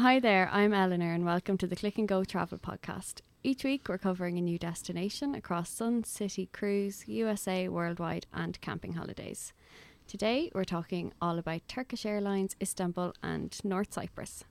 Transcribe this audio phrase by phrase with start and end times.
[0.00, 3.20] Hi there, I'm Eleanor, and welcome to the Click and Go Travel Podcast.
[3.42, 8.92] Each week, we're covering a new destination across Sun City Cruise, USA, worldwide, and camping
[8.92, 9.52] holidays.
[10.06, 14.44] Today, we're talking all about Turkish Airlines, Istanbul, and North Cyprus.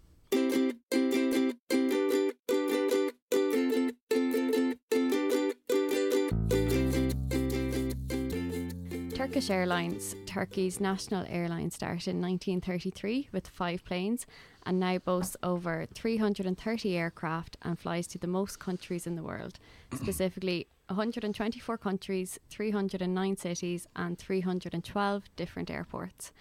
[9.37, 14.25] Turkish Airlines, Turkey's national airline, started in 1933 with five planes
[14.65, 19.59] and now boasts over 330 aircraft and flies to the most countries in the world,
[19.93, 26.31] specifically 124 countries, 309 cities, and 312 different airports.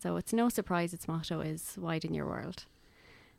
[0.00, 2.64] So it's no surprise its motto is Widen Your World.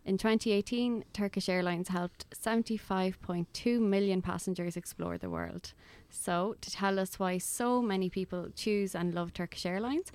[0.06, 5.72] In 2018, Turkish Airlines helped 75.2 million passengers explore the world.
[6.10, 10.12] So, to tell us why so many people choose and love Turkish Airlines,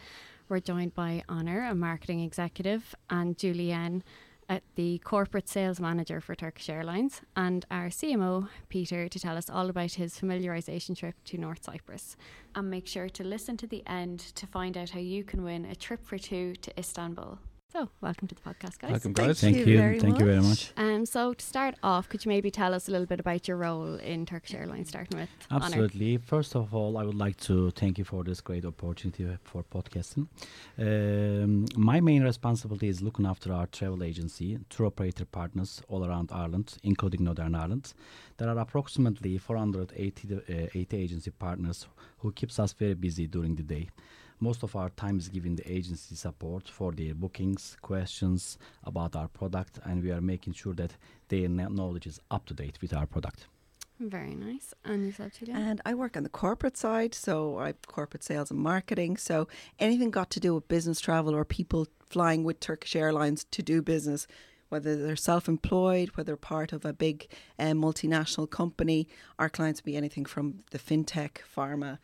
[0.47, 4.05] we're joined by Honor, a marketing executive, and Julienne,
[4.51, 9.49] uh, the corporate sales manager for Turkish Airlines, and our CMO, Peter, to tell us
[9.49, 12.15] all about his familiarisation trip to North Cyprus.
[12.55, 15.65] And make sure to listen to the end to find out how you can win
[15.65, 17.39] a trip for two to Istanbul.
[17.71, 18.93] So, welcome to the podcast, guys.
[18.93, 19.43] Welcome, guys.
[19.43, 19.79] Thank Thank, you you.
[19.79, 20.73] very Thank you very much.
[20.79, 23.59] Um, so, to start off, could you maybe tell us a little bit about your
[23.59, 25.67] role in Turkish Airlines, starting with Honor?
[25.67, 26.17] Absolutely.
[26.17, 30.29] First of all, I would like to thank you for this great opportunity for podcasting.
[30.79, 36.31] Um, my main responsibility is looking after our travel agency, tour operator partners all around
[36.33, 37.93] Ireland, including Northern Ireland.
[38.39, 41.87] There are approximately 480 uh, 80 agency partners
[42.21, 43.91] who keeps us very busy during the day.
[44.41, 49.29] Most of our time is given the agency support for their bookings, questions about our
[49.29, 50.93] product, and we are making sure that
[51.29, 53.47] their knowledge is up to date with our product.
[54.01, 54.75] Very nice.
[54.85, 55.59] And yourself, Julian?
[55.59, 59.17] And I work on the corporate side, so I corporate sales and marketing.
[59.17, 59.49] So
[59.81, 63.83] anything got to do with business travel or people flying with Turkish Airlines to do
[63.83, 64.29] business,
[64.69, 67.27] whether they're self-employed, whether part of a big
[67.59, 71.99] uh, multinational company, our clients would be anything from the fintech, pharma,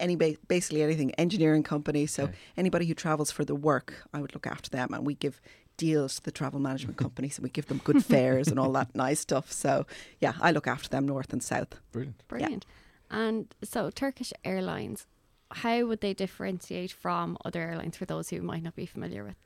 [0.00, 0.16] any
[0.48, 2.06] basically anything engineering company.
[2.06, 2.34] So Okay.
[2.56, 5.40] anybody who travels for the work, I would look after them, and we give
[5.76, 8.94] deals to the travel management companies, and we give them good fares and all that
[8.94, 9.52] nice stuff.
[9.52, 9.86] So
[10.20, 11.80] yeah, I look after them north and south.
[11.92, 12.26] Brilliant.
[12.28, 12.66] Brilliant.
[13.10, 15.06] And so, Turkish Airlines,
[15.52, 19.36] how would they differentiate from other airlines for those who might not be familiar with?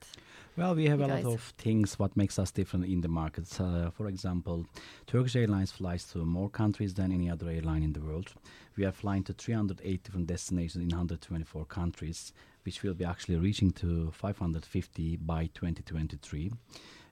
[0.56, 3.48] Well, we have You a lot of things what makes us different in the market.
[3.60, 4.66] Uh, for example,
[5.06, 8.34] Turkish Airlines flies to more countries than any other airline in the world.
[8.76, 12.32] We are flying to 308 different destinations in 124 countries,
[12.64, 16.52] which will be actually reaching to 550 by 2023.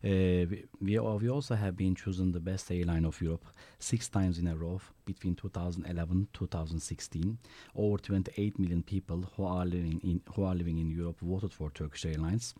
[0.05, 3.45] Uh, we, we, we also have been chosen the best airline of Europe
[3.81, 7.39] six times in a row between 2011 2016.
[7.75, 11.71] Over 28 million people who are living in who are living in Europe voted for
[11.71, 12.55] Turkish Airlines,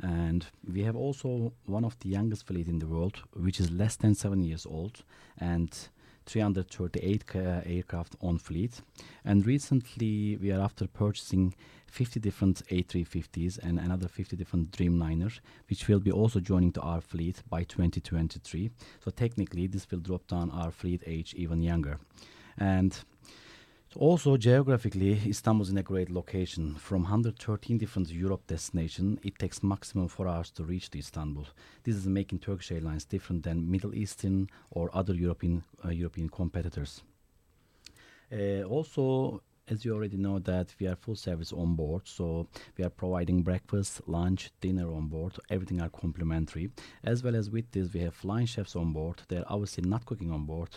[0.00, 3.96] and we have also one of the youngest fleet in the world, which is less
[3.96, 5.04] than seven years old,
[5.38, 5.88] and
[6.26, 8.82] 338 ca- aircraft on fleet.
[9.24, 11.54] And recently, we are after purchasing
[11.90, 17.00] 50 different A350s and another 50 different Dreamliners, which will be also joining to our
[17.00, 18.70] fleet by 2023.
[19.04, 21.98] So technically, this will drop down our fleet age even younger.
[22.56, 22.96] And
[23.96, 26.76] also geographically, Istanbul is in a great location.
[26.76, 31.48] From 113 different Europe destinations, it takes maximum four hours to reach to Istanbul.
[31.82, 37.02] This is making Turkish Airlines different than Middle Eastern or other European uh, European competitors.
[38.32, 42.84] Uh, also, as you already know, that we are full service on board, so we
[42.84, 45.36] are providing breakfast, lunch, dinner on board.
[45.48, 46.70] Everything are complimentary.
[47.04, 49.22] As well as with this, we have flying chefs on board.
[49.28, 50.70] They're obviously not cooking on board,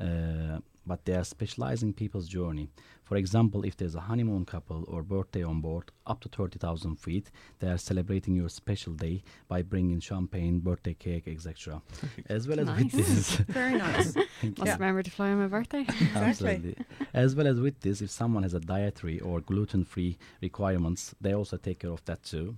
[0.00, 2.68] uh, but they are specializing people's journey.
[3.04, 7.30] For example, if there's a honeymoon couple or birthday on board, up to 30,000 feet,
[7.60, 11.82] they are celebrating your special day by bringing champagne, birthday cake, etc.
[12.28, 12.82] As well as Nice.
[12.82, 14.16] with this, Very nice.
[14.16, 14.26] Must
[14.64, 14.72] Yeah.
[14.74, 15.86] remember to fly on my birthday.
[16.14, 16.76] Absolutely.
[17.14, 21.56] As well as with this, if someone has a dietary or gluten-free requirements, they also
[21.56, 22.56] take care of that too.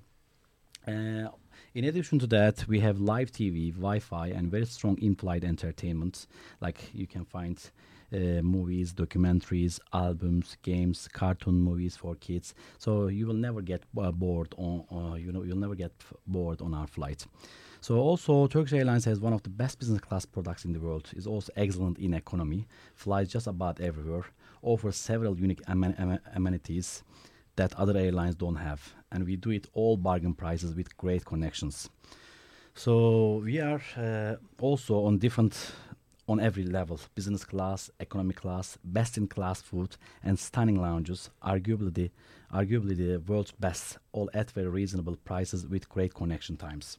[0.86, 1.28] Uh,
[1.74, 6.26] in addition to that, we have live TV, Wi-Fi, and very strong in-flight entertainment.
[6.62, 7.58] Like you can find
[8.12, 12.54] uh, movies, documentaries, albums, games, cartoon movies for kids.
[12.78, 14.84] So you will never get uh, bored on.
[14.90, 15.92] Uh, you know, you'll never get
[16.26, 17.26] bored on our flight.
[17.80, 21.10] So also, Turkish Airlines has one of the best business class products in the world.
[21.14, 22.66] is also excellent in economy.
[22.94, 24.24] Flies just about everywhere.
[24.62, 27.04] Offers several unique amen- amen- amenities
[27.54, 31.88] that other airlines don't have, and we do it all bargain prices with great connections.
[32.74, 35.72] So we are uh, also on different
[36.28, 41.92] on every level business class economy class best in class food and stunning lounges arguably
[41.94, 42.10] the
[42.52, 46.98] arguably the world's best all at very reasonable prices with great connection times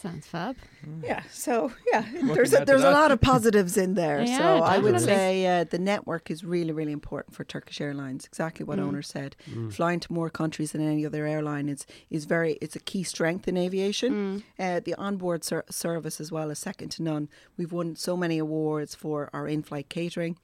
[0.00, 0.54] Sounds fab.
[1.02, 4.20] Yeah, so yeah, Looking there's a, there's a lot of positives in there.
[4.22, 8.24] Yeah, so I would say uh, the network is really really important for Turkish Airlines.
[8.26, 8.86] Exactly what Mm.
[8.86, 9.34] Honor said.
[9.50, 9.72] Mm.
[9.72, 13.48] Flying to more countries than any other airline is is very it's a key strength
[13.48, 14.12] in aviation.
[14.12, 14.42] Mm.
[14.76, 17.28] Uh, the onboard ser- service as well is second to none.
[17.56, 20.36] We've won so many awards for our in-flight catering.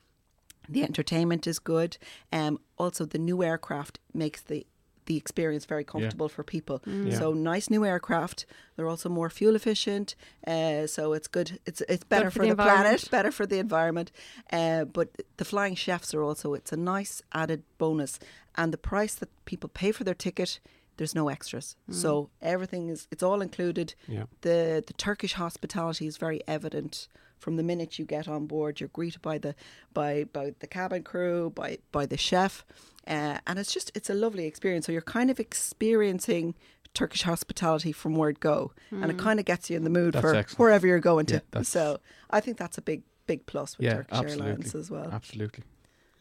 [0.68, 1.98] The entertainment is good.
[2.32, 4.66] Um, also, the new aircraft makes the
[5.06, 6.82] the experience very comfortable for people.
[6.86, 7.18] Yeah.
[7.18, 8.46] So nice new aircraft.
[8.76, 10.14] They're also more fuel efficient.
[10.46, 11.58] Uh, so it's good.
[11.66, 14.10] It's it's better for for, the the, planet, better for the environment.
[14.52, 18.18] Uh, but the flying chefs are also it's a nice added bonus.
[18.56, 20.60] And the price that people pay for their ticket,
[20.96, 21.76] there's no extras.
[21.90, 23.94] So everything is it's all included.
[24.08, 24.24] Yeah.
[24.40, 27.08] The the Turkish hospitality is very evident
[27.44, 28.80] from the minute you get on board.
[28.80, 29.54] You're greeted by the
[29.92, 32.64] by by the cabin crew, by by the chef,
[33.06, 34.86] uh, and it's just it's a lovely experience.
[34.86, 36.54] So you're kind of experiencing
[36.94, 40.22] Turkish hospitality from word go, and it kind of gets you in the mood That's
[40.22, 40.58] for excellent.
[40.60, 41.42] wherever you're going to.
[41.54, 42.00] Yeah, so
[42.30, 44.46] I think that's a big big plus with Yeah, Turkish absolutely.
[44.50, 45.10] Airlines as well.
[45.12, 45.64] Absolutely.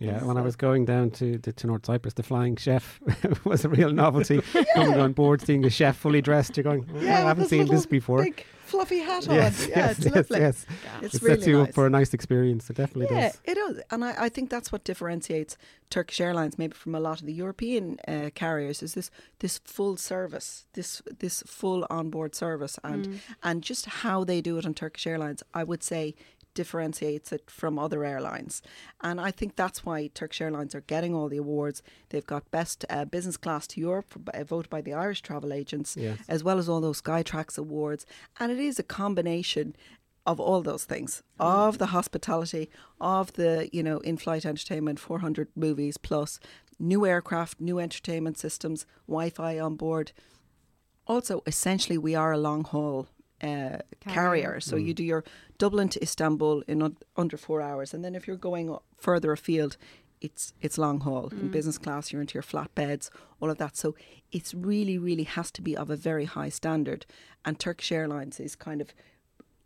[0.03, 2.99] Yes, Yeah, when I was going down to, to, to North Cyprus, the flying chef
[3.45, 4.41] was a real novelty.
[4.75, 7.85] Coming on board, seeing a chef fully dressed, you're going, "Oh, I haven't seen this
[7.85, 8.23] before.
[8.23, 9.35] Big fluffy hat on.
[9.35, 10.39] Yes, yeah, yes, it's yes, lovely.
[10.39, 10.65] yes.
[11.01, 11.67] It's It really sets you nice.
[11.69, 12.69] up for a nice experience.
[12.69, 13.41] It definitely Yeah, does.
[13.45, 15.57] it does, and I, I think that's what differentiates
[15.91, 19.95] Turkish Airlines maybe from a lot of the European uh, carriers is this this full
[19.97, 23.17] service, this this full onboard service, and Mm.
[23.43, 26.15] and just how they do it on Turkish Airlines, I would say
[26.53, 28.61] differentiates it from other airlines,
[29.01, 31.81] and I think that's why Turkish Airlines are getting all the awards.
[32.09, 35.95] They've got best uh, business class to Europe uh, voted by the Irish travel agents
[35.97, 36.19] Yes.
[36.27, 38.05] as well as all those Skytrax awards.
[38.39, 39.75] And it is a combination
[40.25, 42.69] of all those things of the hospitality,
[43.01, 46.39] of the, you know, in flight entertainment, 400 movies plus,
[46.79, 50.13] new aircraft, new entertainment systems, Wi Fi on board.
[51.05, 53.07] Also, essentially, we are a long haul.
[53.43, 54.13] Uh, carrier.
[54.13, 54.59] Carrier.
[54.61, 54.95] so you mm.
[54.95, 55.23] do your
[55.57, 59.33] Dublin to Istanbul in un- under four hours, and then if you're going o- further
[59.33, 59.75] afield,
[60.21, 61.51] it's it's long haul in mm.
[61.51, 62.11] business class.
[62.11, 63.09] You're into your flatbeds,
[63.41, 63.75] all of that.
[63.75, 63.95] So
[64.31, 67.05] it's really, really has to be of a very high standard.
[67.43, 68.93] And Turkish Airlines is kind of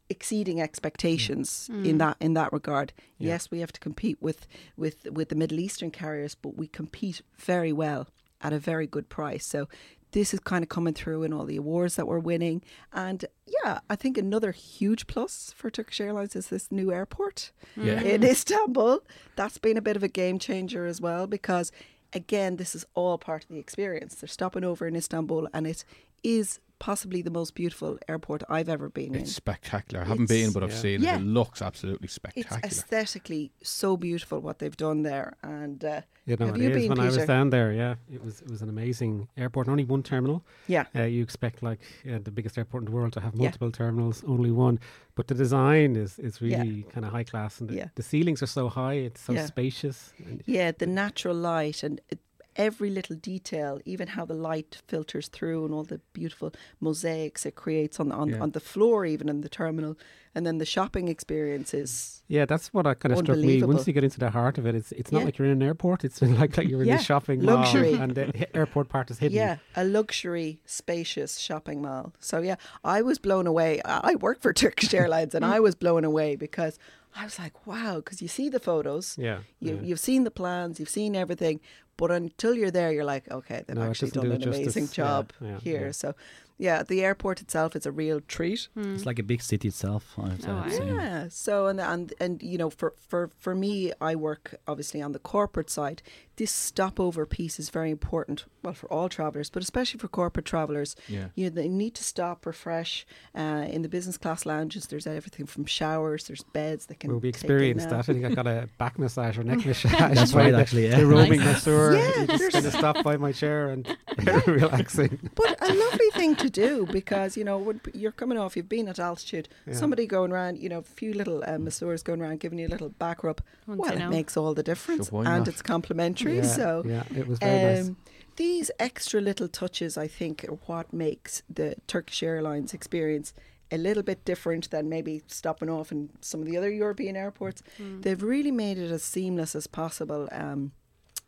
[0.10, 1.86] exceeding expectations mm.
[1.86, 2.94] in that in that regard.
[3.20, 3.30] Yeah.
[3.30, 7.22] Yes, we have to compete with with with the Middle Eastern carriers, but we compete
[7.38, 8.08] very well
[8.42, 9.46] at a very good price.
[9.46, 9.68] So
[10.12, 12.64] this is kind of coming through in all the awards that we're winning.
[12.94, 13.26] And
[13.64, 18.02] yeah, I think another huge plus for Turkish Airlines is this new airport Yeah.
[18.02, 18.06] Mm.
[18.06, 19.00] in Istanbul.
[19.36, 21.72] That's been a bit of a game changer as well because,
[22.14, 24.16] again, this is all part of the experience.
[24.16, 25.84] They're stopping over in Istanbul and it
[26.24, 29.22] is possibly the most beautiful airport I've ever been in.
[29.22, 30.04] It's spectacular.
[30.04, 30.76] I haven't been, but I've Yeah.
[30.78, 31.16] seen Yeah.
[31.16, 31.22] it.
[31.22, 32.60] It looks absolutely spectacular.
[32.64, 33.02] It's spectacular.
[33.02, 35.38] aesthetically so beautiful what they've done there.
[35.44, 36.76] And uh, You know, Have it you is.
[36.78, 39.70] been, when I was down there, yeah, it was it was an amazing airport.
[39.70, 40.44] Only one terminal.
[40.68, 43.44] yeah, Uh, you expect like uh, the biggest airport in the world to have Yeah.
[43.44, 44.78] multiple terminals, only one.
[45.16, 46.60] But the design is is Yeah.
[46.60, 47.90] really kind of high class, and the, Yeah.
[47.96, 48.96] the ceilings are so high.
[49.08, 49.46] It's so Yeah.
[49.46, 50.14] spacious.
[50.26, 52.20] And yeah, the natural light and it,
[52.58, 57.56] every little detail, even how the light filters through and all the beautiful mosaics it
[57.56, 58.40] creates on, on, Yeah.
[58.42, 59.96] on the floor, even in the terminal.
[60.36, 63.64] And then the shopping experience is yeah, that's what I kind of struck me.
[63.64, 65.26] Once you get into the heart of it, it's it's not Yeah.
[65.26, 66.04] like you're in an airport.
[66.04, 67.00] It's like like you're in Yeah.
[67.00, 67.94] a shopping Luxury.
[67.94, 69.36] mall, and the airport part is hidden.
[69.38, 72.14] Yeah, a luxury, spacious shopping mall.
[72.20, 73.82] So yeah, I was blown away.
[73.86, 76.78] I I work for Turkish Airlines, and I was blown away because
[77.16, 79.40] I was like, wow, because you see the photos, yeah.
[79.60, 79.82] you yeah.
[79.88, 81.60] you've seen the plans, you've seen everything,
[81.98, 84.98] but until you're there, you're like, okay, they've No, actually done do an amazing justice.
[84.98, 85.86] Yeah, job yeah, here.
[85.88, 85.92] yeah.
[85.92, 86.16] So
[86.58, 88.68] yeah, the airport itself is a real treat.
[88.76, 90.14] It's like a big city itself.
[90.18, 90.88] I would Oh, say.
[90.88, 91.28] Yeah.
[91.30, 95.20] So and and and you know, for for for me, I work obviously on the
[95.20, 96.02] corporate side.
[96.38, 98.46] This stopover piece is very important.
[98.62, 100.96] Well, for all travellers, but especially for corporate travellers.
[101.08, 101.30] Yeah.
[101.34, 103.08] You know, they need to stop, refresh.
[103.36, 107.10] Uh, in the business class lounges, there's everything from showers, there's beds that can.
[107.10, 108.00] Well, we take in experienced that.
[108.00, 109.92] I think I got a back massage or neck massage.
[110.16, 110.88] That's right, the, actually.
[110.90, 110.98] Yeah.
[111.00, 111.48] The roaming Nice.
[111.66, 111.96] masseur.
[111.96, 113.88] Yeah, you just there's- kind of stop by my chair and
[114.48, 115.30] relaxing.
[115.36, 118.88] But a lovely thing to do because you know when you're coming off, you've been
[118.88, 119.50] at altitude.
[119.66, 119.74] Yeah.
[119.74, 122.70] Somebody going around, you know, a few little uh, masseurs going around giving you a
[122.70, 123.42] little back rub.
[123.66, 124.10] Once well, it know.
[124.10, 125.48] makes all the difference, why and not?
[125.48, 126.38] it's complimentary.
[126.38, 127.88] yeah, So yeah, it was very nice.
[127.88, 127.98] Um,
[128.38, 133.34] these extra little touches, I think, are what makes the Turkish Airlines experience
[133.72, 137.62] a little bit different than maybe stopping off in some of the other European airports.
[137.80, 138.04] Mm.
[138.04, 140.72] They've really made it as seamless as possible um,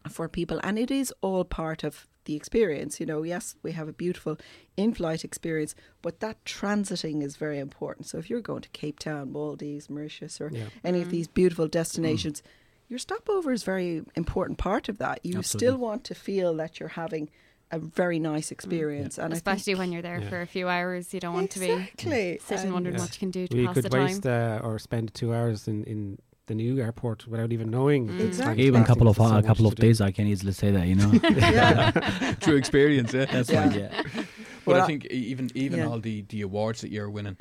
[0.09, 2.99] for people, and it is all part of the experience.
[2.99, 4.37] You know, yes, we have a beautiful
[4.77, 8.05] in-flight experience, but that transiting is very important.
[8.07, 10.65] So if you're going to Cape Town, Maldives, Mauritius, or Yeah.
[10.83, 11.05] any Mm.
[11.05, 12.43] of these beautiful destinations,
[12.87, 15.25] your stopover is a very important part of that.
[15.25, 17.29] You still want to feel that you're having
[17.71, 19.17] a very nice experience.
[19.19, 20.29] And I Especially think, when you're there Yeah.
[20.29, 23.01] for a few hours, you don't want to be sitting and- wondering Yeah.
[23.01, 24.05] what you can do to we pass could the time.
[24.05, 26.17] waste uh, or spend two hours in, in
[26.49, 28.07] the new airport without even knowing.
[28.07, 28.19] Mm.
[28.19, 28.65] it's Exactly.
[28.69, 29.81] Even a couple of so a couple of do.
[29.85, 30.85] days, I can easily say that.
[30.91, 32.35] You know, Yeah.
[32.45, 33.25] True experience, yeah.
[33.33, 33.67] that's Yeah.
[33.67, 33.79] right.
[33.79, 33.91] Yeah.
[34.65, 35.87] But Well, I I- think even even Yeah.
[35.89, 37.37] all the, the awards that you're winning,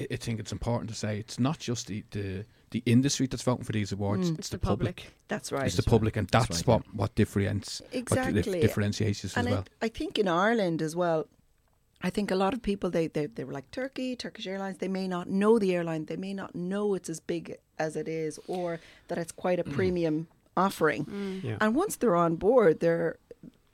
[0.00, 3.42] I, I think it's important to say it's not just the, the, the industry that's
[3.50, 4.38] voting for these awards; Mm.
[4.38, 4.96] it's the public.
[5.32, 5.66] That's right.
[5.66, 5.94] It's the right.
[5.94, 8.42] public, and That's that's, right, what what differentiates exactly.
[8.42, 9.64] dif- differentiates us as and well.
[9.82, 11.20] I, I think in Ireland as well,
[12.02, 14.78] I think a lot of people they, they they were like Turkey, Turkish Airlines.
[14.78, 16.06] They may not know the airline.
[16.06, 19.64] They may not know it's as big as it is, or that it's quite a
[19.64, 21.04] premium offering.
[21.04, 21.44] Mm.
[21.44, 21.56] Yeah.
[21.60, 23.16] And once they're on board, they're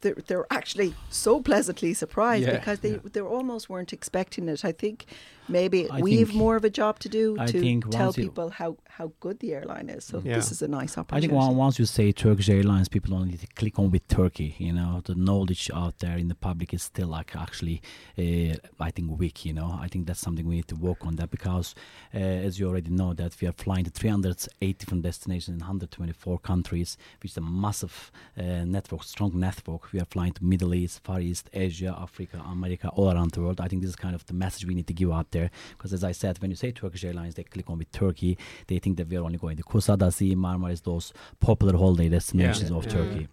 [0.00, 2.99] they're, they're actually so pleasantly surprised Yeah, because they yeah.
[3.12, 4.64] they almost weren't expecting it.
[4.64, 5.06] I think
[5.49, 8.50] maybe I we have more of a job to do I to think tell people
[8.50, 10.05] how, how good the airline is.
[10.05, 10.35] So Yeah.
[10.35, 11.28] this is a nice opportunity.
[11.33, 14.57] I think once you say Turkish Airlines, people only click on with Turkey.
[14.59, 17.81] You know, the knowledge out there in the public is still like actually,
[18.19, 19.45] uh, I think weak.
[19.45, 21.76] You know, I think that's something we need to work on that because,
[22.12, 26.38] uh, as you already know, that we are flying to 308 different destinations in 124
[26.40, 29.93] countries, which is a massive uh, network, strong network.
[29.93, 33.61] We are flying to Middle East, Far East, Asia, Africa, America, all around the world.
[33.61, 35.93] I think this is kind of the message we need to give out there because,
[35.93, 38.37] as I said, when you say Turkish Airlines, they click on with Turkey.
[38.67, 42.76] They think that we are only going to Kusadasi, Marmaris, those popular holiday destinations Yeah,
[42.76, 42.90] of yeah.
[42.90, 43.28] Turkey.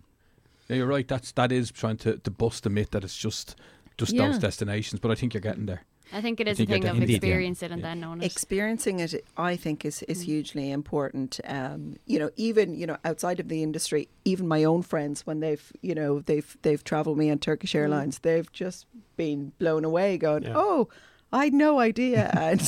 [0.67, 1.07] Yeah, you're right.
[1.07, 3.55] That's that is trying to, to bust the myth that it's just
[3.97, 4.27] just Yeah.
[4.27, 4.99] those destinations.
[4.99, 5.83] But I think you're getting there.
[6.13, 7.17] I think it is I a thing of definitely- Indeed, yeah.
[7.29, 7.87] experience it and Yeah.
[7.87, 8.25] then knowing it.
[8.31, 10.25] experiencing it i think is, is Mm.
[10.25, 14.83] hugely important um, you know even you know outside of the industry even my own
[14.83, 17.79] friends when they've you know they've they've traveled me on turkish Mm.
[17.79, 18.85] airlines they've just
[19.17, 20.53] been blown away going Yeah.
[20.55, 20.89] oh
[21.39, 22.61] I had no idea, and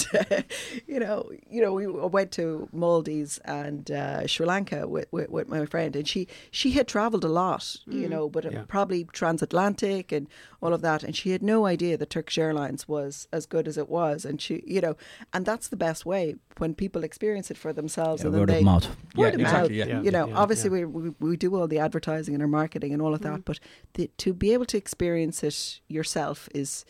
[0.91, 1.17] you know,
[1.55, 1.85] you know, we
[2.17, 6.21] went to Maldives and uh, Sri Lanka with, with, with my friend, and she
[6.51, 7.63] she had travelled a lot,
[7.99, 8.11] you Mm.
[8.13, 8.63] know, but uh, Yeah.
[8.75, 10.27] probably transatlantic and
[10.61, 13.77] all of that, and she had no idea that Turkish Airlines was as good as
[13.77, 14.95] it was, and she, you know,
[15.33, 16.23] and that's the best way
[16.57, 18.85] when people experience it for themselves, Yeah, and then word they of mouth.
[19.15, 19.77] word yeah, of exactly.
[19.79, 19.87] mouth.
[19.89, 19.95] Yeah.
[19.95, 20.01] Yeah.
[20.05, 20.85] You know, yeah, obviously yeah.
[20.85, 23.57] We, we we do all the advertising and our marketing and all of that, but
[23.95, 25.57] the, to be able to experience it
[25.87, 26.85] yourself is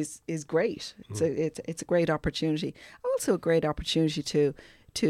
[0.00, 0.94] is is great.
[1.08, 2.70] It's a it's it's a great opportunity.
[3.10, 4.42] Also, a great opportunity to
[5.00, 5.06] to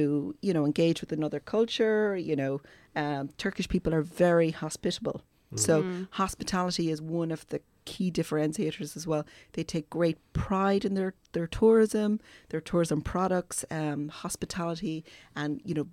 [0.47, 2.17] you know engage with another culture.
[2.31, 2.55] You know,
[3.03, 5.19] um, Turkish people are very hospitable.
[5.57, 6.09] So Mm.
[6.23, 9.25] hospitality is one of the key differentiators as well.
[9.53, 15.05] They take great pride in their, their tourism, their tourism products, um, hospitality,
[15.37, 15.87] and you know,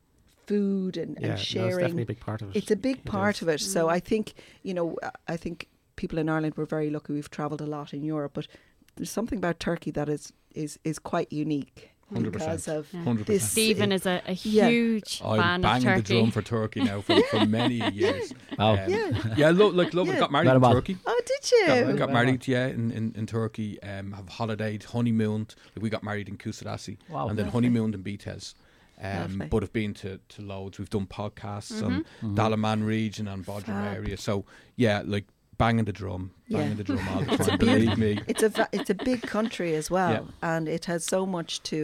[0.47, 1.79] food and, Yeah, no, it's sharing.
[1.79, 2.55] definitely a big part of it.
[2.59, 3.41] It's a big It part is.
[3.43, 3.59] of it.
[3.61, 3.97] So Mm.
[3.97, 4.25] I think
[4.67, 4.87] you know,
[5.33, 5.67] I think
[6.01, 7.13] people in Ireland were very lucky.
[7.13, 8.47] We've travelled a lot in Europe, but
[8.95, 12.31] there's something about Turkey that is is is quite unique 100%.
[12.33, 13.03] because of Yeah.
[13.03, 13.37] Hundred this.
[13.43, 13.51] percent.
[13.51, 14.67] Stephen is a, a Yeah.
[14.67, 16.13] huge I'm fan of banging the Turkey.
[16.19, 18.33] drum for Turkey now for, for many years.
[18.59, 18.73] Wow.
[18.73, 19.33] Um, Yeah.
[19.37, 20.19] yeah, lo- like love Yeah.
[20.19, 20.73] Got married Very in well.
[20.73, 20.97] Turkey.
[21.05, 21.67] Oh, did you?
[21.67, 22.23] Got, Very got well.
[22.23, 23.81] married, yeah, in, in, in Turkey.
[23.81, 25.55] Um, have holidayed, honeymooned.
[25.73, 27.29] Like we got married in Kusadasi, Wow.
[27.29, 27.57] and then Lovely.
[27.69, 28.55] honeymooned in Bitez.
[29.01, 30.77] Um, but have been to, to loads.
[30.77, 32.35] We've done podcasts on Mhm.
[32.35, 34.15] Dalaman region and Bodrum area.
[34.17, 34.45] So
[34.75, 35.25] yeah, like
[35.63, 36.75] banging the drum, banging Yeah.
[36.81, 37.57] the drum all the It's a time.
[37.65, 38.11] Believe me.
[38.31, 40.51] it's a va- it's a big country as well, Yeah.
[40.55, 41.79] and it has so much to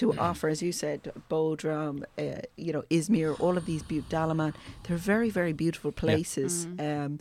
[0.00, 0.46] to offer.
[0.54, 1.00] As you said,
[1.30, 4.52] Bodrum, uh, you know, Izmir, all of these beautiful Dalaman.
[4.84, 6.52] They're very very beautiful places,
[6.88, 7.12] um,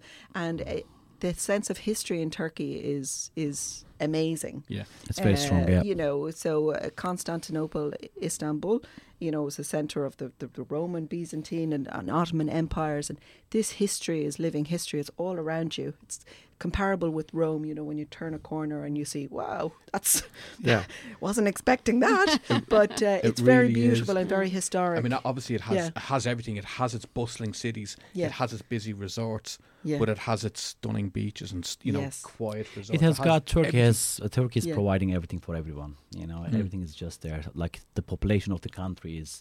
[0.43, 0.81] and uh,
[1.23, 4.63] the sense of history in Turkey is is amazing.
[4.67, 5.63] Yeah, It's very strong.
[5.63, 5.83] Uh, Yeah.
[5.83, 8.83] You know, so uh, Constantinople, Istanbul,
[9.19, 13.09] you know, was the center of the, the, the Roman, Byzantine, and, and Ottoman empires.
[13.09, 13.19] And
[13.51, 14.99] this history is living history.
[14.99, 15.93] It's all around you.
[16.03, 16.19] It's
[16.65, 20.11] comparable with Rome, you know, when you turn a corner and you see, wow, that's,
[20.71, 20.83] Yeah.
[21.27, 22.29] wasn't expecting that.
[22.77, 24.21] but uh, It it's very beautiful is.
[24.21, 24.97] and very historic.
[24.99, 25.87] I mean, obviously, it has Yeah.
[25.99, 26.55] it has everything.
[26.63, 27.91] It has its bustling cities.
[28.19, 28.27] Yeah.
[28.29, 29.51] It has its busy resorts.
[29.91, 29.99] yeah.
[30.01, 32.15] But it has its stunning beaches and you know Yes.
[32.37, 32.95] quiet resorts.
[32.97, 33.85] It has got Turkey everything.
[33.87, 34.75] has uh, Turkey is Yeah.
[34.79, 35.91] providing everything for everyone.
[36.21, 36.59] You know, Mm.
[36.61, 37.41] everything is just there.
[37.63, 39.31] Like the population of the country is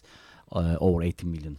[0.57, 1.55] uh, over 80 million,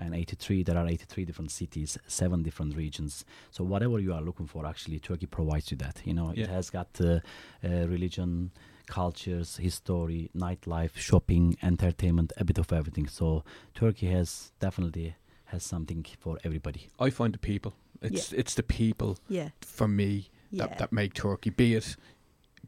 [0.00, 3.24] and 83 there are 83 different cities, seven different regions.
[3.50, 6.00] So whatever you are looking for, actually, Turkey provides you that.
[6.04, 6.44] You know, Yeah.
[6.44, 7.20] it has got uh,
[7.62, 8.50] uh, religion,
[8.86, 13.06] cultures, history, nightlife, shopping, entertainment, a bit of everything.
[13.08, 15.14] So Turkey has definitely
[15.46, 16.88] has something for everybody.
[16.98, 17.72] I find the people.
[18.02, 19.50] It's it's the people yeah.
[19.60, 20.66] for me Yeah.
[20.66, 21.50] that, that make Turkey.
[21.50, 21.96] Be it,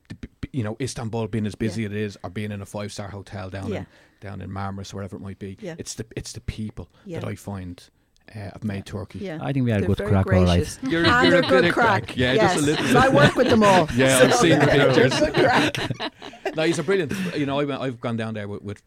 [0.09, 2.67] the b- b- you know, Istanbul being as busy it is, or being in a
[2.67, 3.79] five star hotel down Yeah.
[3.81, 3.87] in
[4.23, 5.59] down in Marmaris, wherever it might be.
[5.61, 5.75] Yeah.
[5.79, 7.21] It's the it's the people Yeah.
[7.21, 7.83] that I find
[8.35, 9.19] uh, have made Turkey.
[9.19, 9.39] yeah.
[9.43, 10.47] I think we are a good very crack, all right.
[10.47, 10.79] gracious.
[10.83, 12.05] You're, And you're they're a good crack.
[12.07, 12.17] crack.
[12.17, 12.55] Yeah, yes.
[12.55, 12.87] just a little.
[12.87, 13.89] So I work with them all.
[13.95, 14.67] Yeah, So I've seen the
[15.75, 16.01] pictures.
[16.47, 17.13] Good no, he's a brilliant.
[17.37, 18.83] You know, I went, I've gone down there with, with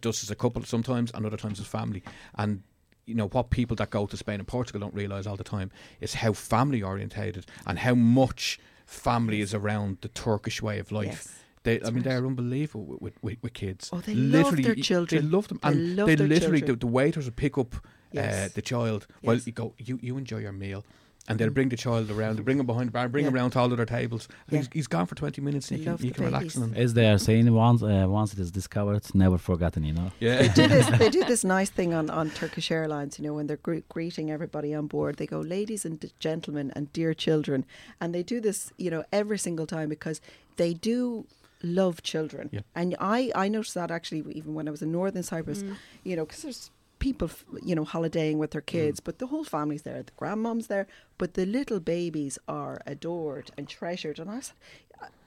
[0.00, 2.02] just as a couple sometimes, and other times as family,
[2.36, 2.62] and
[3.06, 5.70] you know what people that go to Spain and Portugal don't realize all the time
[6.00, 11.06] is how family orientated and how much family is around the Turkish way of life.
[11.06, 11.34] Yes.
[11.64, 12.04] They, I mean, right.
[12.04, 13.90] they're unbelievable with, with, with, with kids.
[13.92, 15.22] Oh, they love their children.
[15.24, 17.74] They love them, They and love they their literally the, the waiters will pick up
[18.16, 19.06] uh, the child.
[19.22, 19.46] Well, Yes.
[19.46, 20.84] you go, you you enjoy your meal,
[21.28, 21.54] and they'll Mm.
[21.54, 22.36] bring the child around.
[22.38, 24.28] They bring him behind the bar, bring him around to all other tables.
[24.48, 24.58] Yeah.
[24.58, 25.70] He's, he's gone for twenty minutes.
[25.70, 26.56] And you can, you can relax babies.
[26.56, 26.74] on him.
[26.84, 29.84] As they are saying, once uh, once it is discovered, never forgotten.
[29.84, 30.10] You know.
[30.20, 30.86] Yeah, they do this.
[30.98, 33.18] They do this nice thing on, on Turkish Airlines.
[33.18, 36.72] You know, when they're gre- greeting everybody on board, they go, "Ladies and d- gentlemen
[36.74, 37.66] and dear children,"
[38.00, 40.22] and they do this, you know, every single time because
[40.56, 41.26] they do
[41.62, 42.48] love children.
[42.52, 42.60] Yeah.
[42.74, 45.76] And I I noticed that actually even when I was in Northern Cyprus, Mm.
[46.04, 47.30] you know, because there's people,
[47.62, 50.86] you know, holidaying with their kids, but the whole family's there, the grandmom's there,
[51.16, 54.18] but the little babies are adored and treasured.
[54.18, 54.56] And I said,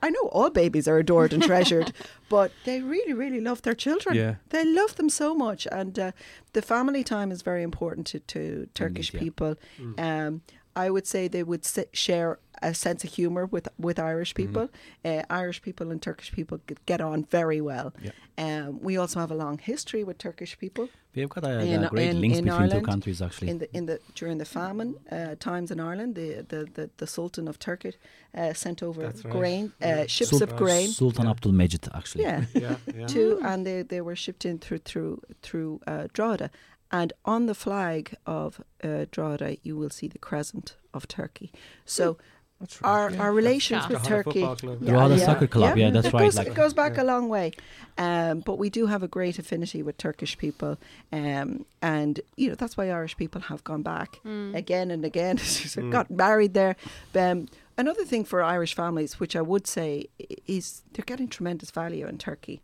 [0.04, 1.94] I know all babies are adored and treasured,
[2.30, 4.16] but they really, really love their children.
[4.16, 4.36] Yeah.
[4.50, 5.66] They love them so much.
[5.72, 6.12] And uh,
[6.52, 9.20] the family time is very important to, to Turkish yeah.
[9.22, 9.56] people.
[9.98, 10.42] Um,
[10.76, 14.70] I would say they would s- share a sense of humour with, with Irish people.
[15.04, 17.92] Uh, Irish people and Turkish people get on very well.
[18.02, 18.12] Yeah.
[18.38, 20.88] Um, we also have a long history with Turkish people.
[21.16, 23.50] We have got a, In- a great in- links in between two countries actually.
[23.50, 27.08] in the in the during the famine uh, times in Ireland, the the, the, the
[27.08, 27.94] Sultan of Turkey
[28.38, 29.24] uh, sent over right.
[29.24, 30.06] grain, uh, Yeah.
[30.08, 30.88] ships Sul- of grain.
[30.88, 31.32] Sultan Yeah.
[31.32, 32.24] Abdul Majid actually.
[32.26, 33.08] Yeah, yeah, yeah.
[33.08, 36.50] to and they, they were shipped in through through through uh, Drogheda,
[36.92, 41.52] and on the flag of uh, Drogheda you will see the crescent of Turkey.
[41.86, 42.18] So
[42.60, 43.22] that's our yeah.
[43.24, 43.94] our relations Yeah.
[43.94, 44.42] with Turkey.
[44.42, 44.86] Football Club.
[44.86, 47.04] Drogheda Soccer Club, yeah, that's it right, Goes, like- it goes back Yeah.
[47.04, 47.52] a long way,
[47.98, 50.78] um, but we do have a great affinity with Turkish people,
[51.12, 54.54] um, and you know that's why Irish people have gone back Mm.
[54.56, 55.38] again and again.
[55.82, 55.92] Mm.
[55.92, 56.76] got married there.
[57.16, 60.08] Um, another thing for Irish families, which I would say,
[60.46, 62.62] is they're getting tremendous value in Turkey.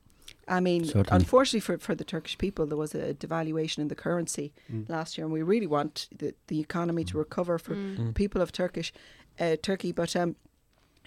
[0.47, 1.09] I mean, Certainly.
[1.11, 4.87] unfortunately for, for the Turkish people, there was a devaluation in the currency Mm.
[4.89, 7.97] last year, and we really want the, the economy to recover for Mm.
[7.97, 8.13] Mm.
[8.15, 8.93] people of Turkish
[9.39, 9.91] uh, Turkey.
[9.91, 10.35] But um,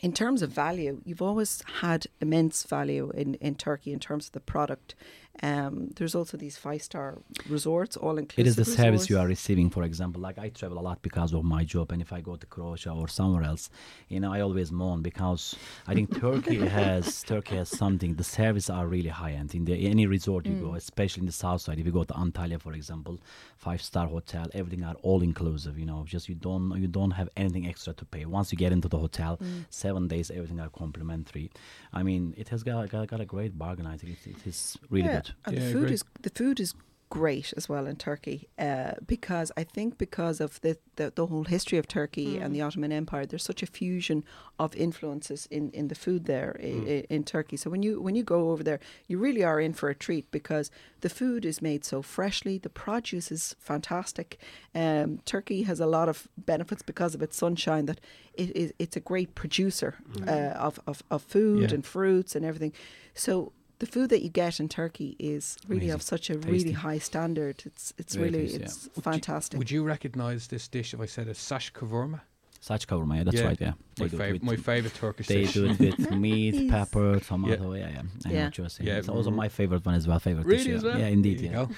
[0.02, 4.32] in terms of value, you've always had immense value in, in Turkey in terms of
[4.32, 4.94] the product.
[5.42, 7.18] Um, there's also these five star
[7.48, 8.46] resorts, all inclusive.
[8.46, 9.70] It is the service you are receiving.
[9.70, 12.36] For example, like I travel a lot because of my job, and if I go
[12.36, 13.70] to Croatia or somewhere else,
[14.08, 18.14] you know, I always moan because I think Turkey has Turkey has something.
[18.16, 20.76] The service are really high end in the any resort you go, Mm.
[20.76, 21.78] especially in the south side.
[21.78, 23.18] If you go to Antalya, for example,
[23.56, 25.78] five star hotel, everything are all inclusive.
[25.78, 28.26] You know, just you don't you don't have anything extra to pay.
[28.26, 29.64] Once you get into the hotel, Mm.
[29.70, 31.50] seven days everything are complimentary.
[31.94, 33.86] I mean, it has got got, got a great bargain.
[33.86, 35.22] I think it, it is really yeah.
[35.22, 35.29] good.
[35.46, 35.94] And Yeah, the food agree.
[35.94, 36.74] is the food is
[37.08, 41.42] great as well in Turkey uh, because I think because of the, the, the whole
[41.42, 44.22] history of Turkey and the Ottoman Empire, there's such a fusion
[44.60, 46.86] of influences in, in the food there Mm.
[46.86, 47.56] i in Turkey.
[47.56, 50.30] So when you when you go over there, you really are in for a treat
[50.30, 52.58] because the food is made so freshly.
[52.58, 54.38] The produce is fantastic.
[54.72, 57.86] Um, Turkey has a lot of benefits because of its sunshine.
[57.86, 58.00] That
[58.34, 59.96] it is it's a great producer
[60.28, 61.74] uh, of, of of food Yeah.
[61.74, 62.72] and fruits and everything.
[63.14, 65.94] So the food that you get in Turkey is really Amazing.
[65.94, 66.50] of such a Tasty.
[66.52, 67.56] really high standard.
[67.66, 68.66] It's it's Very really tasty, yeah.
[68.66, 69.58] it's Would you- fantastic.
[69.58, 72.20] Would you recognise this dish if I said a saç kavurma?
[72.68, 73.48] Saç kavurma, yeah, that's Yeah.
[73.50, 73.72] right, yeah.
[73.98, 75.54] My, fav- my favourite Turkish They dish.
[75.54, 77.72] They do it with meat, pepper, tomato.
[77.72, 78.02] Yeah, yeah.
[78.26, 78.50] I know Yeah.
[78.64, 78.80] what.
[78.88, 79.36] Yeah, It's also mm.
[79.44, 80.18] my favorite one as well.
[80.28, 80.58] Favorite dish.
[80.58, 80.76] Really, yeah.
[80.76, 80.98] as well?
[81.02, 81.38] Yeah, indeed.
[81.38, 81.66] There you Yeah.
[81.66, 81.74] go.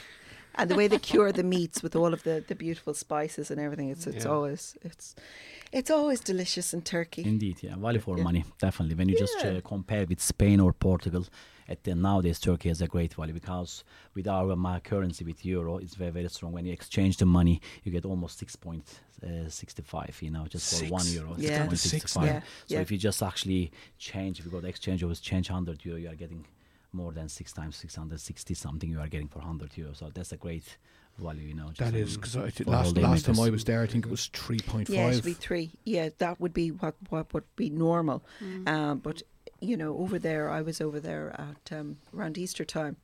[0.61, 3.59] and the way they cure the meats with all of the, the beautiful spices and
[3.67, 4.33] everything, it's it's Yeah.
[4.35, 5.07] always it's
[5.79, 7.23] it's always delicious in Turkey.
[7.35, 7.77] Indeed, yeah.
[7.87, 8.25] Value for Yeah.
[8.29, 8.95] money, definitely.
[9.01, 11.25] When you just uh, compare with Spain or Portugal,
[11.73, 13.73] at the nowadays Turkey has a great value because
[14.17, 16.53] with our um, currency with euro, it's very very strong.
[16.57, 18.87] When you exchange the money, you get almost six point
[19.27, 20.15] uh, sixty five.
[20.25, 21.25] You know, just for one Six?
[21.39, 21.49] Yeah.
[21.49, 22.27] six point Six sixty now.
[22.27, 22.35] five.
[22.35, 22.81] Yeah, So yeah.
[22.85, 23.65] if you just actually
[24.09, 26.45] change, if you go to exchange or change hundred euro, you are getting
[26.93, 28.89] more than six times six hundred sixty something.
[28.95, 29.93] You are getting for hundred euro.
[29.95, 30.69] So that's a great
[31.19, 31.47] value.
[31.51, 33.65] You know, just That is because I think for last holiday last time I was
[33.65, 35.25] there, I think it was three point Yeah, it should five.
[35.25, 35.69] be three.
[35.85, 38.19] Yeah, that would be what what would be normal.
[38.45, 38.69] Mm.
[38.69, 39.23] Um, but
[39.62, 42.96] you know, over there, I was over there at um, around Easter time,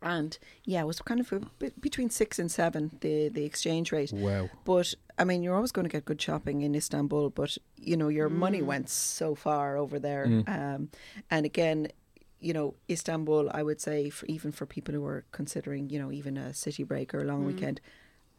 [0.00, 3.92] and yeah, it was kind of a bit between six and seven the the exchange
[3.92, 4.12] rate.
[4.12, 4.48] Wow.
[4.64, 8.08] But I mean, you're always going to get good shopping in Istanbul, but you know,
[8.08, 8.66] your money Mm.
[8.66, 10.26] went so far over there.
[10.26, 10.48] Mm.
[10.48, 10.88] Um,
[11.30, 11.88] and again,
[12.40, 16.10] you know, Istanbul, I would say, for even for people who are considering, you know,
[16.10, 17.46] even a city break or a long Mm.
[17.48, 17.80] weekend,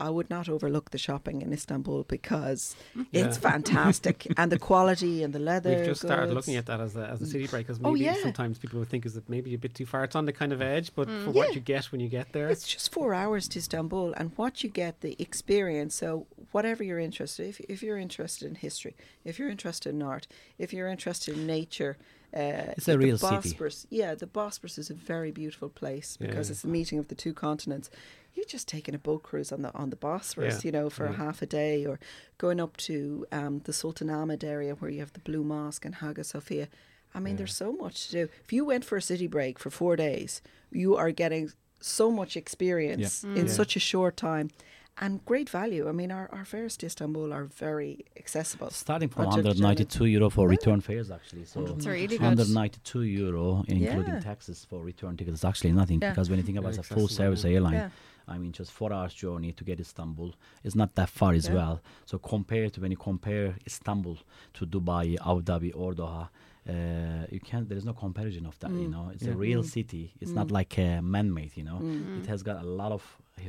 [0.08, 2.62] I would not overlook the shopping in Istanbul because
[2.96, 3.06] Yeah.
[3.22, 5.70] it's fantastic and the quality and the leather.
[5.76, 8.16] We've just started looking at that as a, as a city break because Oh, yeah.
[8.28, 10.04] sometimes people would think is it maybe a bit too far.
[10.08, 11.24] It's on the kind of edge, but Mm.
[11.26, 14.28] for what you get when you get there, It's just four hours to Istanbul, and
[14.42, 15.94] what you get, the experience.
[16.04, 16.10] So,
[16.56, 18.94] whatever you're interested, if if you're interested in history,
[19.30, 20.26] if you're interested in art,
[20.64, 21.94] if you're interested in nature,
[22.36, 23.36] Uh, It's a the real city.
[23.36, 26.54] Bosporus, Yeah, the Bosporus is a very beautiful place because Yeah.
[26.54, 27.88] it's the meeting of the two continents.
[28.36, 31.06] You're just taking a boat cruise on the on the Bosphorus, Yeah, you know, for
[31.06, 31.14] yeah.
[31.14, 32.00] half a day, or
[32.38, 36.24] going up to um, the Sultanahmet area where you have the Blue Mosque and Hagia
[36.24, 36.68] Sophia.
[37.16, 37.38] I mean, Yeah.
[37.40, 38.30] there's so much to do.
[38.44, 40.42] If you went for a city break for four days,
[40.72, 43.48] you are getting so much experience in Yeah.
[43.62, 44.50] such a short time.
[44.98, 45.90] And great value.
[45.90, 48.70] I mean, our, our fares to Istanbul are very accessible.
[48.70, 50.50] Starting from 192 euro for Yeah.
[50.58, 51.46] return fares, actually.
[51.46, 52.22] So It's really good.
[52.22, 54.20] 192 euro, including Yeah.
[54.20, 56.12] taxes for return tickets, is actually nothing Yeah.
[56.12, 57.90] because when you think about Very it's a full service airline, Yeah.
[58.28, 60.34] I mean, just four hours journey to get Istanbul
[60.64, 61.56] is not that far as Yeah.
[61.56, 61.82] well.
[62.06, 64.18] So compared to when you compare Istanbul
[64.54, 66.30] to Dubai, Abu Dhabi, or Doha,
[66.70, 67.68] uh, you can't.
[67.68, 68.72] There is no comparison of that.
[68.72, 68.92] You Mm.
[68.92, 69.34] know, it's Yeah.
[69.34, 69.70] a real Mm.
[69.70, 70.14] city.
[70.22, 70.52] It's not Mm.
[70.52, 71.52] like uh, man-made.
[71.58, 72.20] You know, Mm.
[72.20, 73.04] it has got a lot of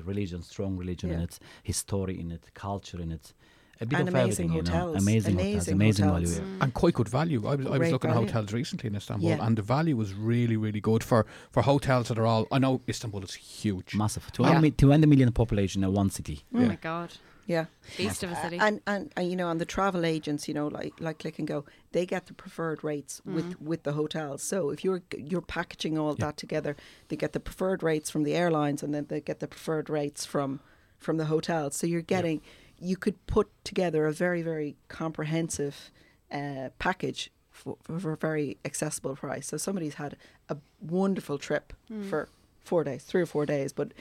[0.04, 1.24] religion, strong religion in Yeah.
[1.24, 3.32] it, history in it, culture in it.
[3.80, 4.70] A bit And of amazing everything, you know.
[4.70, 5.02] hotels.
[5.02, 6.30] Amazing, hotels, Amazing amazing hotels.
[6.30, 6.50] value.
[6.52, 6.56] yeah.
[6.58, 6.62] Mm.
[6.64, 7.46] and quite good value.
[7.46, 9.44] I was I was Great looking at hotels recently in Istanbul, Yeah.
[9.46, 12.46] and the value was really really good for for hotels that are all.
[12.52, 13.94] I know Istanbul is huge.
[13.94, 14.24] Massive.
[14.26, 14.30] Yeah.
[14.32, 16.44] 200, mi- 200 million population in one city.
[16.54, 16.68] Oh Yeah.
[16.68, 17.10] my god,
[17.46, 17.66] Yeah.
[17.98, 18.58] beast of a city.
[18.58, 21.48] And, and and you know, and the travel agents, you know, like like Click and
[21.48, 24.42] Go, they get the preferred rates with with the hotels.
[24.42, 26.26] So if you're you're packaging all Yeah.
[26.26, 26.76] that together,
[27.08, 30.24] they get the preferred rates from the airlines, and then they get the preferred rates
[30.24, 30.60] from
[30.98, 31.76] from the hotels.
[31.76, 32.40] So you're getting,
[32.90, 35.90] you could put together a very very comprehensive
[36.32, 37.30] uh, package.
[37.60, 39.46] For, for a very accessible price.
[39.46, 40.16] So somebody's had
[40.48, 41.72] a wonderful trip
[42.10, 42.28] for
[42.64, 43.92] four days, three or four days, but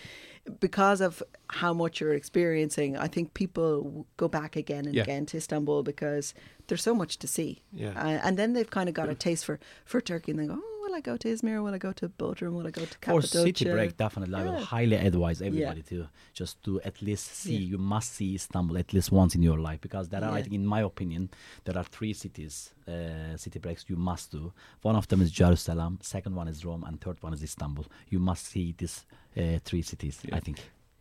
[0.59, 1.21] because of
[1.61, 5.03] how much you're experiencing, I think people go back again and Yeah.
[5.03, 6.33] again to Istanbul because
[6.65, 7.61] there's so much to see.
[7.71, 7.89] Yeah.
[7.95, 10.57] Uh, and then they've kind of got a taste for, for Turkey and they go,
[10.57, 11.63] oh, will I go to Izmir?
[11.63, 12.53] Will I go to Bodrum?
[12.53, 13.41] Will I go to For Cappadocia?
[13.43, 17.55] city break, definitely, I will highly advise everybody to just to at least see.
[17.55, 17.71] Yeah.
[17.71, 20.53] You must see Istanbul at least once in your life because there are, I think,
[20.53, 21.29] in my opinion,
[21.65, 24.53] there are three cities, uh, city breaks you must do.
[24.83, 27.85] One of them is Jerusalem, second one is Rome, and third one is Istanbul.
[28.09, 30.19] You must see these uh, three cities.
[30.23, 30.35] Yeah.
[30.35, 30.59] I think.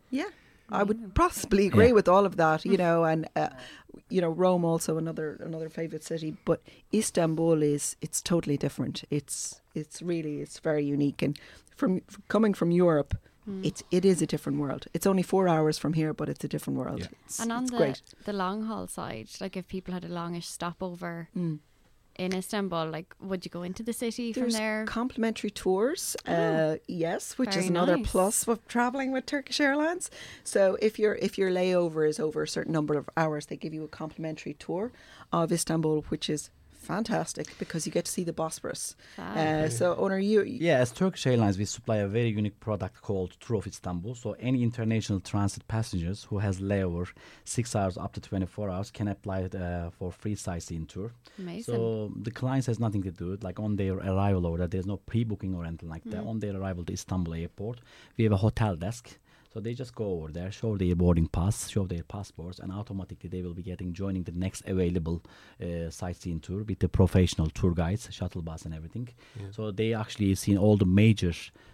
[0.09, 0.29] Yeah.
[0.69, 1.93] I would possibly agree Yeah.
[1.93, 3.49] with all of that, you know, and uh,
[4.09, 6.61] you know Rome also another another favorite city, but
[6.93, 9.03] Istanbul is it's totally different.
[9.09, 11.37] It's it's really it's very unique, and
[11.75, 13.15] from, from coming from Europe,
[13.49, 13.65] Mm.
[13.65, 14.85] it's it is a different world.
[14.93, 16.99] It's only four hours from here, but it's a different world.
[17.01, 17.07] Yeah.
[17.25, 18.01] It's, and on it's the great.
[18.23, 21.59] the long haul side, like if people had a longish stopover Mm.
[22.15, 24.85] In Istanbul, like would you go into the city There's from there?
[24.85, 26.33] complimentary tours, Oh.
[26.33, 28.07] uh, yes, which is another nice.
[28.11, 30.11] plus of traveling with Turkish Airlines.
[30.43, 33.73] So if your if your layover is over a certain number of hours, they give
[33.73, 34.91] you a complimentary tour
[35.31, 36.49] of Istanbul, which is
[36.83, 38.95] fantastic because you get to see the Bosporus.
[39.15, 39.37] Fab.
[39.37, 43.31] Uh, so, Honor, you Yeah, as Turkish Airlines, we supply a very unique product called
[43.39, 44.15] Tour of Istanbul.
[44.15, 47.07] So any international transit passengers who has layover
[47.45, 51.11] six hours up to 24 hours can apply uh, for free sightseeing tour.
[51.39, 51.73] Amazing.
[51.73, 54.67] So the clients has nothing to do with like on their arrival over there.
[54.67, 56.23] There's no pre-booking or anything like that.
[56.23, 56.27] Mm.
[56.27, 57.81] On their arrival to Istanbul airport,
[58.17, 59.17] we have a hotel desk.
[59.53, 63.29] So they just go over there, show their boarding pass, show their passports, and automatically
[63.29, 65.21] they will be getting joining the next available
[65.61, 69.09] uh, sightseeing tour with the professional tour guides, shuttle bus, and everything.
[69.39, 69.47] Yeah.
[69.51, 71.33] So they actually seen all the major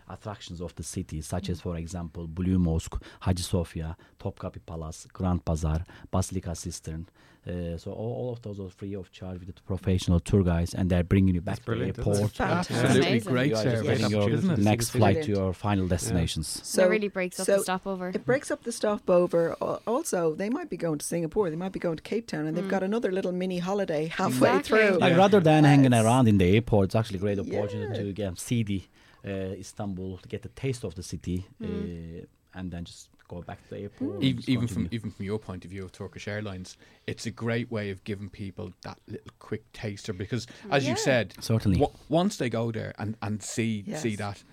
[0.09, 5.45] attractions of the city, such as, for example, Blue Mosque, Hagia Sophia, Topkapi Palace, Grand
[5.45, 7.05] Bazaar, Basilica Cistern.
[7.47, 10.73] Uh, so all, all of those are free of charge with the professional tour guides,
[10.75, 12.31] and they're bringing you back That's to the brilliant, that's airport.
[12.31, 12.75] fantastic.
[12.75, 13.31] Absolutely Amazing.
[13.33, 15.39] great You service, getting your isn't next flight to Brilliant.
[15.45, 16.47] your final destinations.
[16.67, 18.09] so it really breaks up so the stopover.
[18.09, 19.53] It breaks up the stopover.
[19.87, 22.55] Also, they might be going to Singapore, they might be going to Cape Town, and
[22.57, 22.69] they've Mm.
[22.69, 24.79] got another little mini holiday halfway Exactly.
[24.89, 24.97] through.
[24.99, 25.17] Like Yeah.
[25.17, 27.93] rather than Uh, hanging around in the airport, it's actually a great opportunity Yeah.
[28.03, 28.83] to again see the
[29.25, 32.21] uh, Istanbul, to get the taste of the city, Mm.
[32.21, 34.21] uh, and then just go back to the airport.
[34.21, 36.75] Even, even from even from your point of view of Turkish Airlines,
[37.07, 40.91] it's a great way of giving people that little quick taster because, as Yeah.
[40.91, 41.79] you said, certainly.
[41.79, 44.43] wa- once they go there and, and see see that,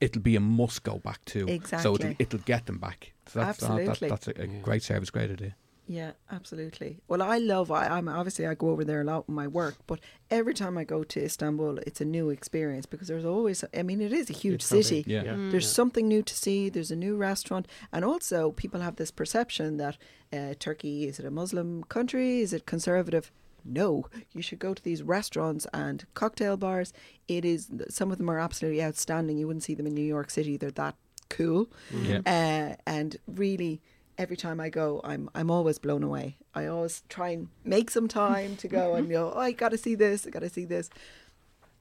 [0.00, 1.40] it'll be a must go back to.
[1.40, 1.90] So Exactly.
[1.94, 3.12] it'll, it'll get them back.
[3.26, 4.08] So that's, uh, that- Absolutely.
[4.08, 4.60] that's a, a Yeah.
[4.62, 5.56] great service, great idea.
[5.92, 6.98] Yeah, absolutely.
[7.08, 7.72] Well, I love.
[7.72, 9.98] I, I'm obviously I go over there a lot with my work, but
[10.30, 13.64] every time I go to Istanbul, it's a new experience because there's always.
[13.76, 14.84] I mean, it is a huge It's so big.
[14.84, 15.04] city.
[15.10, 15.24] Yeah.
[15.24, 15.50] Mm.
[15.50, 16.68] There's something new to see.
[16.68, 19.96] There's a new restaurant, and also people have this perception that
[20.32, 22.38] uh, Turkey is it a Muslim country?
[22.40, 23.32] Is it conservative?
[23.64, 26.92] No, you should go to these restaurants and cocktail bars.
[27.26, 29.38] It is some of them are absolutely outstanding.
[29.38, 30.56] You wouldn't see them in New York City.
[30.56, 30.94] They're that
[31.28, 32.20] cool, Yeah.
[32.24, 33.80] uh, and really.
[34.20, 36.36] Every time I go, I'm I'm always blown away.
[36.54, 39.70] I always try and make some time to go and you know, oh, I got
[39.70, 40.90] to see this, I got to see this.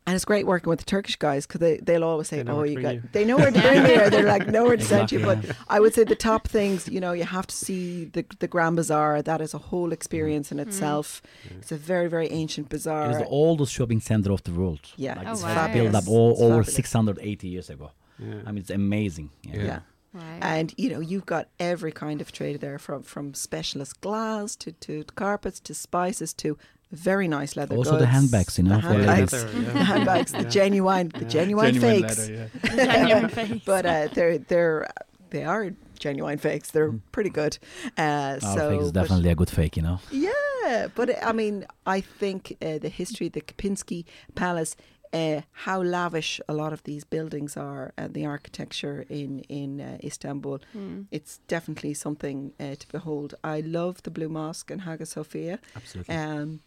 [0.07, 2.63] And it's great working with the Turkish guys because they, they'll always say, They oh,
[2.63, 4.09] you got, you." they know where to bring you.
[4.09, 5.19] They're like, nowhere to send you.
[5.19, 5.37] But.
[5.67, 8.77] I would say the top things, you know, you have to see the, the Grand
[8.77, 9.21] Bazaar.
[9.21, 10.69] That is a whole experience in mm-hmm.
[10.69, 11.21] itself.
[11.59, 13.05] It's a very, very ancient bazaar.
[13.05, 14.79] It is the oldest shopping center of the world.
[14.95, 15.15] Yeah.
[15.15, 15.67] like Oh, it's wow.
[15.73, 16.07] built up Fabulous.
[16.07, 17.91] all, It's over 680 years ago.
[18.17, 18.33] Yeah.
[18.47, 19.29] I mean, it's amazing.
[19.43, 19.63] Yeah.
[19.63, 19.79] yeah.
[20.13, 20.21] Wow.
[20.41, 24.71] And you know, you've got every kind of trade there, from from specialist glass to,
[24.71, 26.57] to carpets to spices to
[26.91, 28.01] very nice leather Also goods.
[28.01, 29.83] the handbags, you know, the for handbags, Leather, the yeah.
[29.83, 31.27] handbags, the genuine, the Yeah.
[31.27, 32.17] genuine, Genuine fakes.
[32.29, 32.85] leather, yeah.
[32.93, 33.61] Genuine face.
[33.65, 34.89] But uh, they're they're
[35.29, 35.69] they are
[35.99, 36.71] genuine fakes.
[36.71, 37.59] They're pretty good.
[37.97, 39.99] Uh, Our so fake is definitely a good fake, you know.
[40.11, 44.75] yeah, but I mean, I think uh, the history, of the Kapinski Palace,
[45.13, 49.97] uh, how lavish a lot of these buildings are, and the architecture in in uh,
[50.03, 51.05] Istanbul, Mm.
[51.11, 53.33] it's definitely something uh, to behold.
[53.43, 56.15] I love the Blue Mosque and Hagia Sophia, Absolutely.
[56.15, 56.59] um,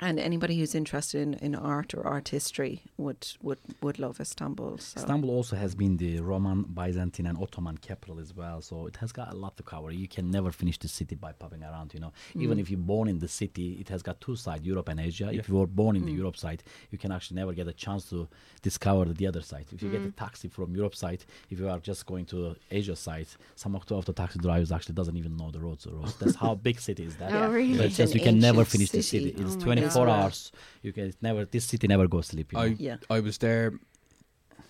[0.00, 4.78] and anybody who's interested in, in art or art history would would would love Istanbul.
[4.78, 5.00] So.
[5.00, 8.60] Istanbul also has been the Roman, Byzantine, and Ottoman capital as well.
[8.60, 9.90] So it has got a lot to cover.
[9.92, 11.94] You can never finish the city by popping around.
[11.94, 12.62] You know, even Mm.
[12.62, 15.28] if you're born in the city, it has got two sides, Europe and Asia.
[15.32, 15.38] Yeah.
[15.40, 16.18] If you were born in the Mm.
[16.18, 18.28] Europe side, you can actually never get a chance to
[18.62, 19.66] discover the other side.
[19.72, 22.96] If you get a taxi from Europe side, if you are just going to Asia
[22.96, 25.84] side, some of the, of the taxi drivers actually doesn't even know the roads.
[25.84, 26.16] The roads.
[26.16, 27.30] That's how big city is that.
[27.44, 27.76] Oh, really?
[27.76, 29.30] But It's just you can never finish the city.
[29.32, 29.42] city.
[29.42, 30.22] It's Oh my 24 God.
[30.22, 30.52] hours.
[30.82, 31.44] You can never.
[31.44, 32.52] This city never goes sleep.
[32.52, 32.64] You know?
[32.64, 32.96] I Yeah.
[33.10, 33.72] I was there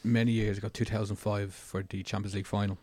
[0.03, 2.79] many years ago, 2005, for the Champions League final.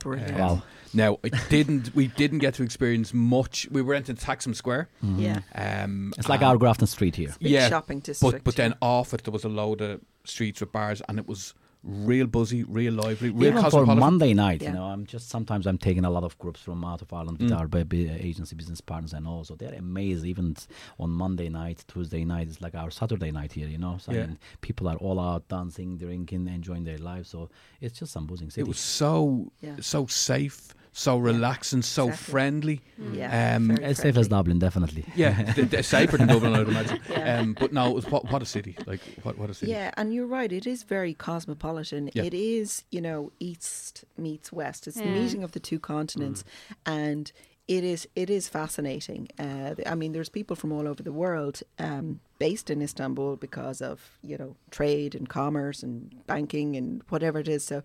[0.00, 0.32] Brilliant.
[0.34, 0.62] Um, Wow.
[0.94, 1.94] Now, I didn't.
[1.94, 3.66] We didn't get to experience much.
[3.70, 4.88] We were in Taksim Square.
[5.02, 5.20] Mhm.
[5.20, 5.84] Yeah.
[5.84, 7.34] Um, It's like and- our Grafton Street here.
[7.40, 8.44] Big yeah, shopping district.
[8.44, 11.26] But but then off it there was a load of streets with bars, and it
[11.26, 13.84] was real buzzy, real lively, real Even for.
[13.86, 14.68] Monday night, Yeah.
[14.68, 17.38] you know, I'm just sometimes I'm taking a lot of groups from out of Ireland
[17.38, 17.58] with Mm.
[17.58, 20.24] our baby agency business partners and all, so they're amazed.
[20.24, 20.56] Even
[21.00, 23.98] on Monday night, Tuesday night, it's like our Saturday night here, you know.
[23.98, 24.22] So Yeah.
[24.22, 27.30] I mean, people are all out dancing, drinking, enjoying their lives.
[27.30, 28.60] So it's just some buzzing city.
[28.62, 29.76] It was so Yeah.
[29.80, 32.32] so safe, so relaxing, so Exactly.
[32.32, 32.80] friendly.
[33.12, 33.56] Yeah.
[33.56, 34.28] Um, very as safe as.
[34.28, 35.04] Dublin, definitely.
[35.16, 37.00] Yeah, th- th- safer than Dublin, I'd imagine.
[37.10, 37.38] Yeah.
[37.40, 38.76] Um, but no, it was what, what a city!
[38.86, 39.72] Like what what a city!
[39.72, 40.52] Yeah, and you're right.
[40.52, 42.10] It is very cosmopolitan.
[42.14, 42.24] Yeah.
[42.24, 44.86] It is, you know, east meets west.
[44.86, 46.44] It's the meeting of the two continents,
[46.86, 47.32] and
[47.76, 49.22] it is it is fascinating.
[49.46, 52.06] Uh, I mean, there's people from all over the world um,
[52.38, 53.96] based in Istanbul because of
[54.30, 55.94] you know trade and commerce and
[56.26, 57.62] banking and whatever it is.
[57.64, 57.76] So,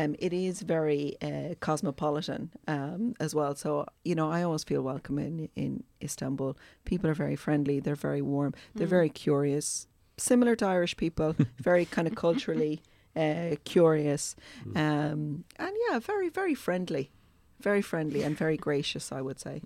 [0.00, 3.54] um, it is very uh, cosmopolitan um, as well.
[3.54, 3.70] So,
[4.08, 6.56] you know, I always feel welcome in in Istanbul.
[6.84, 7.80] People are very friendly.
[7.80, 8.52] They're very warm.
[8.74, 8.98] They're Mm.
[8.98, 11.30] very curious similar to Irish people,
[11.70, 12.80] very kind of culturally
[13.16, 14.34] uh, curious,
[14.76, 17.10] um, and yeah, very very friendly,
[17.60, 19.12] very friendly and very gracious.
[19.12, 19.62] I would say.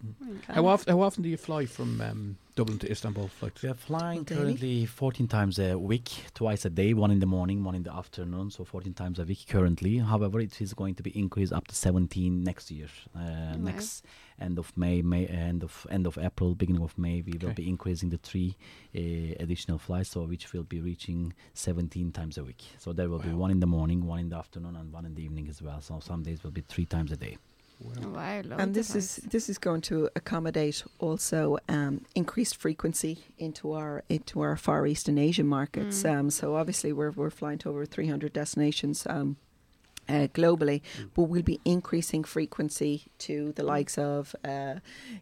[0.48, 3.28] How often how often do you fly from um, Dublin to Istanbul?
[3.28, 3.62] Flights?
[3.62, 4.40] We are flying Daily?
[4.40, 7.94] currently 14 times a week, twice a day, one in the morning, one in the
[7.94, 9.98] afternoon, so 14 times a week currently.
[9.98, 12.88] However, it is going to be increased up to 17 next year.
[13.14, 13.20] Uh,
[13.52, 13.58] Wow.
[13.58, 14.04] Next
[14.40, 17.68] end of May, May end of end of April, beginning of May, we will be
[17.68, 18.56] increasing the three
[18.96, 18.98] uh,
[19.44, 22.62] additional flights, so which will be reaching 17 times a week.
[22.78, 25.14] So there will be one in the morning, one in the afternoon, and one in
[25.14, 25.80] the evening as well.
[25.80, 27.36] So some days will be three times a day.
[28.04, 33.72] Oh, wow, and this is this is going to accommodate also um, increased frequency into
[33.72, 36.02] our into our Far East and Asian markets.
[36.02, 36.18] Mm.
[36.18, 39.06] Um, so obviously we're we're flying to over 300 destinations.
[39.08, 39.36] Um,
[40.08, 40.82] uh, globally,
[41.14, 44.74] but we'll be increasing frequency to the likes of, uh,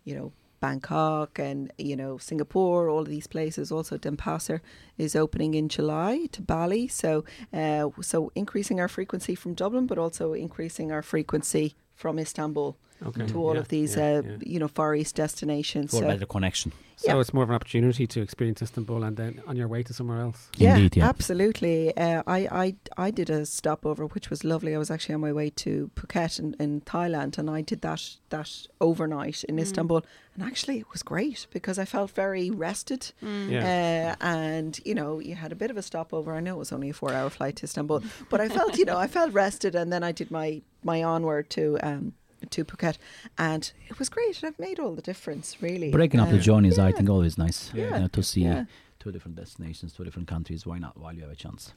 [0.04, 3.72] you know, Bangkok and you know Singapore, all of these places.
[3.72, 4.60] Also, Denpasar
[4.98, 6.86] is opening in July to Bali.
[6.86, 12.78] So, uh, so increasing our frequency from Dublin, but also increasing our frequency from Istanbul
[13.06, 13.26] Okay.
[13.26, 14.36] to all yeah, of these, yeah, uh, yeah.
[14.52, 15.90] you know, Far East destinations.
[15.90, 16.72] For So, better connection.
[16.96, 17.20] So yeah.
[17.20, 20.20] it's more of an opportunity to experience Istanbul and then on your way to somewhere
[20.20, 20.50] else.
[20.58, 21.08] yeah, Indeed, yeah.
[21.08, 21.96] absolutely.
[21.96, 22.74] Uh, I, I
[23.06, 24.74] I did a stopover, which was lovely.
[24.74, 28.02] I was actually on my way to Phuket in, in Thailand, and I did that
[28.28, 29.62] that overnight in Mm.
[29.62, 33.12] Istanbul, and actually it was great because I felt very rested.
[33.24, 33.50] Mm.
[33.50, 34.16] Yeah.
[34.20, 36.34] Uh, and you know, you had a bit of a stopover.
[36.34, 38.98] I know it was only a four-hour flight to Istanbul, but I felt, you know,
[38.98, 42.12] I felt rested, and then I did my my onward to um
[42.48, 42.96] to Phuket,
[43.38, 44.42] and it was great.
[44.42, 45.90] And it made all the difference, really.
[45.90, 47.94] Breaking up the Uh, journey is, I think, always nice Yeah.
[47.94, 48.64] you know, to see Yeah.
[48.98, 50.66] two different destinations, two different countries.
[50.66, 51.72] Why not while you have a chance?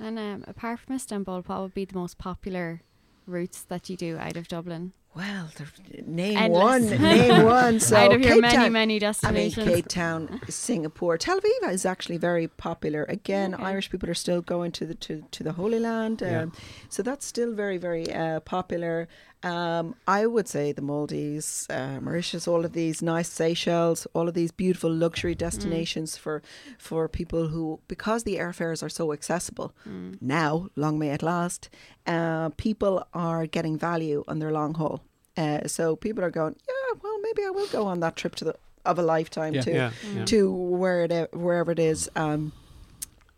[0.00, 2.82] And um, apart from Istanbul, what would be the most popular
[3.26, 4.92] routes that you do out of Dublin?
[5.16, 6.62] Well, there- name Endless.
[6.62, 7.80] one, name one.
[7.80, 8.72] So out of your Cape many, Town.
[8.72, 9.66] many I mean, destinations.
[9.66, 13.04] Cape Town, Singapore, Tel Aviv is actually very popular.
[13.08, 13.64] Again, Okay.
[13.64, 16.46] Irish people are still going to the to, to the Holy Land, um, Yeah.
[16.88, 19.08] so that's still very very uh, popular.
[19.44, 24.34] Um, I would say the Maldives, uh, Mauritius, all of these nice Seychelles, all of
[24.34, 26.42] these beautiful luxury destinations for
[26.78, 29.72] for people who, because the airfares are so accessible
[30.20, 31.68] now, long may it last.
[32.06, 35.02] Uh, people are getting value on their long haul.
[35.36, 38.44] Uh, so people are going, yeah, well, maybe I will go on that trip to
[38.44, 39.62] the of a lifetime Yeah.
[39.62, 40.24] to Yeah, yeah.
[40.24, 42.10] to where it, wherever it is.
[42.16, 42.52] Um,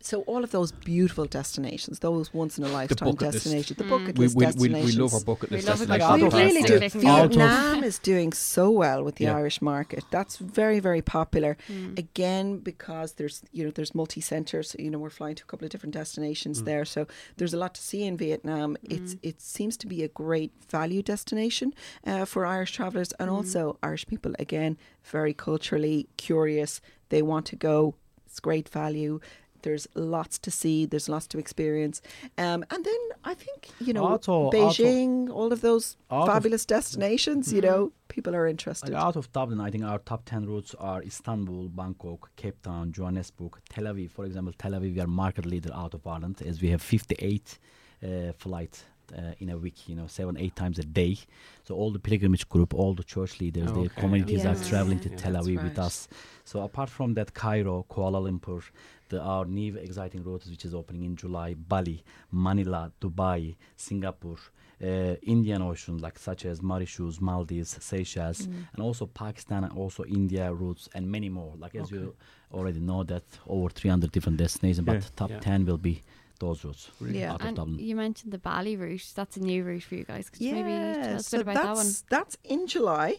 [0.02, 3.32] so all of those beautiful destinations, those once in a lifetime bucket list.
[3.34, 3.90] destinations, the Mm.
[3.90, 4.96] bucket We, list we, we, destinations.
[4.96, 6.32] we love our bucket We list love destinations.
[6.34, 6.78] We really do.
[6.78, 7.28] Clicking on it.
[7.34, 9.36] Vietnam is doing so well with the Yeah.
[9.36, 10.04] Irish market.
[10.10, 11.56] That's very, very popular.
[11.68, 11.98] Mm.
[11.98, 14.74] Again, because there's you know there's multi centres.
[14.78, 17.74] You know we're flying to a couple of different destinations there, so there's a lot
[17.74, 18.76] to see in Vietnam.
[18.82, 21.74] It's it seems to be a great value destination
[22.06, 24.32] uh, for Irish travellers and also Irish people.
[24.38, 26.80] Again, very culturally curious.
[27.10, 27.94] They want to go.
[28.26, 29.18] It's great value.
[29.62, 30.86] There's lots to see.
[30.86, 32.00] There's lots to experience.
[32.38, 36.28] Um, and then I think you know Also- also- Beijing, all of those Out of-
[36.34, 37.52] fabulous destinations.
[37.52, 38.92] You know, people are interested.
[38.94, 43.52] Out of Dublin, I think our top 10 routes are Istanbul, Bangkok, Cape Town, Johannesburg,
[43.68, 44.10] Tel Aviv.
[44.10, 47.58] For example, Tel Aviv, we are market leader out of Ireland as we have 58
[48.02, 48.84] uh, flights
[49.16, 51.18] uh, in a week, you know, seven, eight times a day.
[51.64, 54.52] So all the pilgrimage group, all the church leaders, Oh, the communities yeah.
[54.52, 56.06] are traveling to yeah, Tel that's Aviv with us.
[56.44, 58.62] So apart from that, Cairo, Kuala Lumpur,
[59.10, 61.98] the, our new exciting routes which is opening in July, Bali,
[62.32, 64.38] Manila, Dubai, Singapore,
[64.82, 68.54] uh, Indian Ocean, like such as Mauritius, Maldives, Seychelles, Mm.
[68.72, 71.52] and also Pakistan and also India routes and many more.
[71.58, 72.14] Like as you
[72.52, 75.40] already know that over 300 different destinations, Yeah, but top yeah.
[75.40, 76.02] 10 will be
[76.38, 77.32] those routes Yeah.
[77.34, 77.78] out of And Dublin.
[77.78, 79.06] you mentioned the Bali route.
[79.14, 80.30] That's a new route for you guys.
[80.30, 80.72] Could you maybe
[81.04, 81.76] tell us a bit about that one?
[81.76, 83.10] that's that's in July.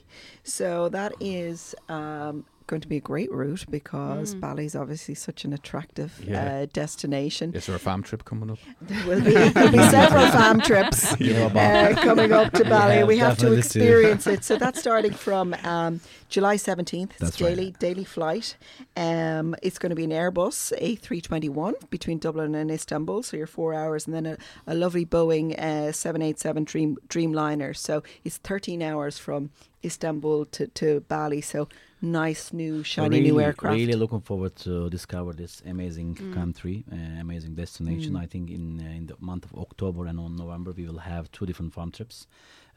[0.44, 2.36] So that is um,
[2.68, 4.40] going to be a great route because Mm.
[4.40, 6.46] Bali is obviously such an attractive Yeah.
[6.46, 7.54] uh, destination.
[7.54, 8.60] Is there a fam trip coming up?
[8.82, 12.96] There will be, there'll be several fam trips You know uh, coming up to Bali.
[12.96, 13.80] Yeah, we have to definitely too.
[13.80, 14.44] experience it.
[14.44, 17.12] So that's starting from um, July 17th.
[17.12, 17.50] It's That's right.
[17.56, 18.56] daily daily flight.
[18.96, 23.24] Um, it's going to be an Airbus A321 between Dublin and Istanbul.
[23.24, 27.76] So you're four hours, and then a, a lovely Boeing uh, 787 Dream Dreamliner.
[27.76, 29.50] So it's 13 hours from
[29.84, 31.42] Istanbul to, to Bali.
[31.42, 31.68] So
[32.02, 33.76] nice new shiny really, new aircraft.
[33.76, 36.34] Really looking forward to discover this amazing Mm.
[36.34, 38.14] country, uh, amazing destination.
[38.14, 38.24] Mm.
[38.24, 41.32] I think in uh, in the month of October and on November we will have
[41.32, 42.28] two different fam trips.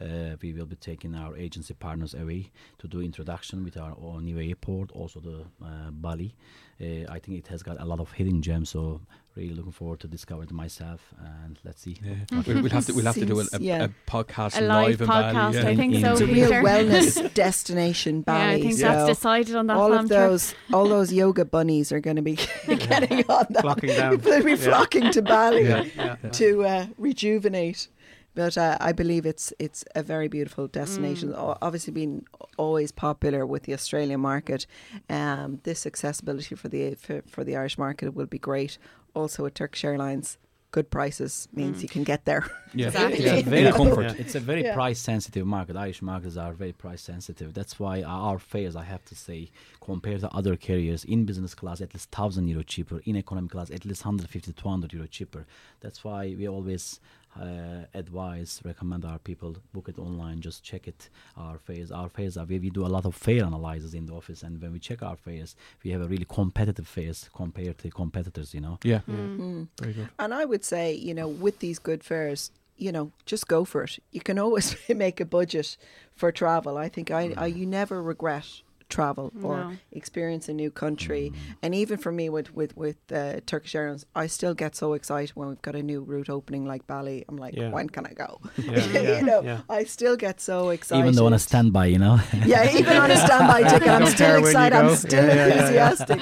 [0.00, 4.24] Uh, we will be taking our agency partners away to do introduction with our own
[4.24, 6.34] new airport, also the uh, Bali.
[6.80, 9.00] Uh, I think it has got a lot of hidden gems, so
[9.36, 11.14] really looking forward to discover it myself.
[11.44, 11.96] And let's see.
[12.32, 13.84] We'll, we'll have to we'll have to do a, a, yeah.
[13.84, 15.58] a podcast A live in podcast, Bali.
[15.60, 16.12] I think in- so.
[16.12, 18.38] it's a real wellness destination, Bali.
[18.40, 20.18] yeah, I think so that's decided on that all fam of trip.
[20.18, 22.34] those, all those yoga bunnies are going to be
[22.66, 23.62] getting on that.
[23.62, 24.16] Flocking down.
[24.18, 24.56] They'll be Yeah.
[24.56, 26.16] flocking to Bali Yeah, yeah.
[26.32, 27.86] to uh, rejuvenate.
[28.34, 31.28] But uh, I believe it's it's a very beautiful destination.
[31.32, 31.58] Mm.
[31.62, 32.24] Obviously, been
[32.56, 34.66] always popular with the Australian market.
[35.08, 38.78] Um, this accessibility for the for, for the Irish market will be great.
[39.14, 40.38] Also, at Turkish Airlines,
[40.72, 41.82] good prices means Mm.
[41.84, 42.42] you can get there.
[42.74, 42.86] Yeah.
[42.90, 43.18] Exactly.
[43.24, 43.42] It's a Yeah.
[43.56, 43.70] very Yeah.
[43.82, 44.02] comfort.
[44.06, 44.14] Yeah.
[44.22, 44.74] It's a very Yeah.
[44.74, 45.76] price sensitive market.
[45.76, 47.54] Irish markets are very price sensitive.
[47.54, 51.80] That's why our fares, I have to say, compared to other carriers, in business class
[51.80, 55.46] at least thousand euro cheaper, in economy class at least 150 to 200 euro cheaper.
[55.80, 56.98] That's why we always
[57.40, 60.40] uh, advise, recommend our people book it online.
[60.40, 61.08] Just check it.
[61.36, 62.44] Our fares, our fares are.
[62.44, 65.02] We, we do a lot of fare analysis in the office, and when we check
[65.02, 68.54] our fares, we have a really competitive fares compared to competitors.
[68.54, 68.78] You know.
[68.82, 69.00] Yeah.
[69.08, 69.38] Mm.
[69.38, 69.68] Mm.
[69.80, 70.08] Very good.
[70.18, 73.84] And I would say, you know, with these good fares, you know, just go for
[73.84, 73.98] it.
[74.12, 75.76] You can always make a budget
[76.14, 76.76] for travel.
[76.76, 78.62] I think I, I you never regret
[78.96, 79.56] travel or
[80.00, 81.24] experience a new country.
[81.62, 85.30] And even for me with with with uh, Turkish Airlines, I still get so excited
[85.38, 87.18] when we've got a new route opening like Bali.
[87.28, 87.70] I'm like, Yeah.
[87.76, 88.30] when can I go?
[88.74, 89.60] Yeah, yeah, you know, yeah.
[89.78, 91.00] I still get so excited.
[91.02, 92.16] Even though on a standby, you know.
[92.52, 94.76] Yeah, even on a standby ticket, I'm still care when you excited.
[94.78, 95.90] I'm still Yeah, yeah, yeah, yeah.
[95.90, 96.20] enthusiastic.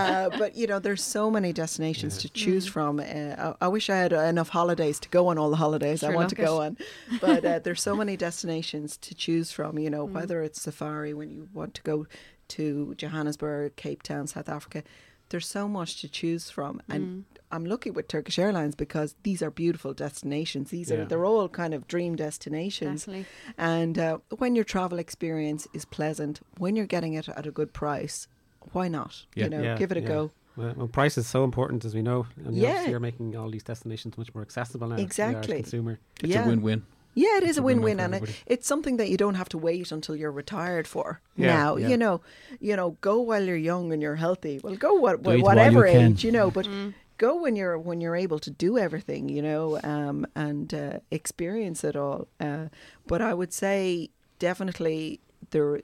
[0.00, 2.70] Uh, but you know, there's so many destinations to choose Mm.
[2.74, 2.92] from.
[3.00, 6.10] Uh, I, I wish I had enough holidays to go on all the holidays I
[6.18, 6.64] want to go it.
[6.64, 6.70] on.
[7.20, 9.78] But uh, there's so many destinations to choose from.
[9.84, 10.12] You know, Mm.
[10.18, 11.93] whether it's safari when you want to go
[12.48, 14.82] to Johannesburg, Cape Town, South Africa.
[15.30, 17.22] There's so much to choose from, and Mm.
[17.50, 20.70] I'm lucky with Turkish Airlines because these are beautiful destinations.
[20.70, 23.00] These are they're all kind of dream destinations.
[23.06, 23.26] Definitely.
[23.56, 27.72] And uh, when your travel experience is pleasant, when you're getting it at a good
[27.72, 28.28] price,
[28.72, 29.24] why not?
[29.34, 29.44] Yeah.
[29.44, 30.08] You know, Yeah, give it a yeah.
[30.08, 30.30] go.
[30.56, 32.68] Well, well, price is so important, as we know, and Yeah.
[32.68, 34.96] obviously you're making all these destinations much more accessible now.
[34.96, 35.56] to the Exactly.
[35.62, 35.98] consumer.
[36.22, 36.44] It's yeah.
[36.44, 36.84] a win-win.
[37.14, 39.48] Yeah, it is a a win-win win-win, and it, it's something that you don't have
[39.50, 41.20] to wait until you're retired for.
[41.36, 41.88] Yeah, now, yeah.
[41.88, 42.20] you know,
[42.60, 44.60] you know, go while you're young and you're healthy.
[44.62, 46.12] Well, go what, Do whatever you can.
[46.12, 46.50] age, you know.
[46.50, 46.94] But Mm.
[47.18, 51.84] go when you're when you're able to do everything, you know, um, and uh, experience
[51.84, 52.26] it all.
[52.40, 52.66] Uh,
[53.06, 55.80] but I would say definitely there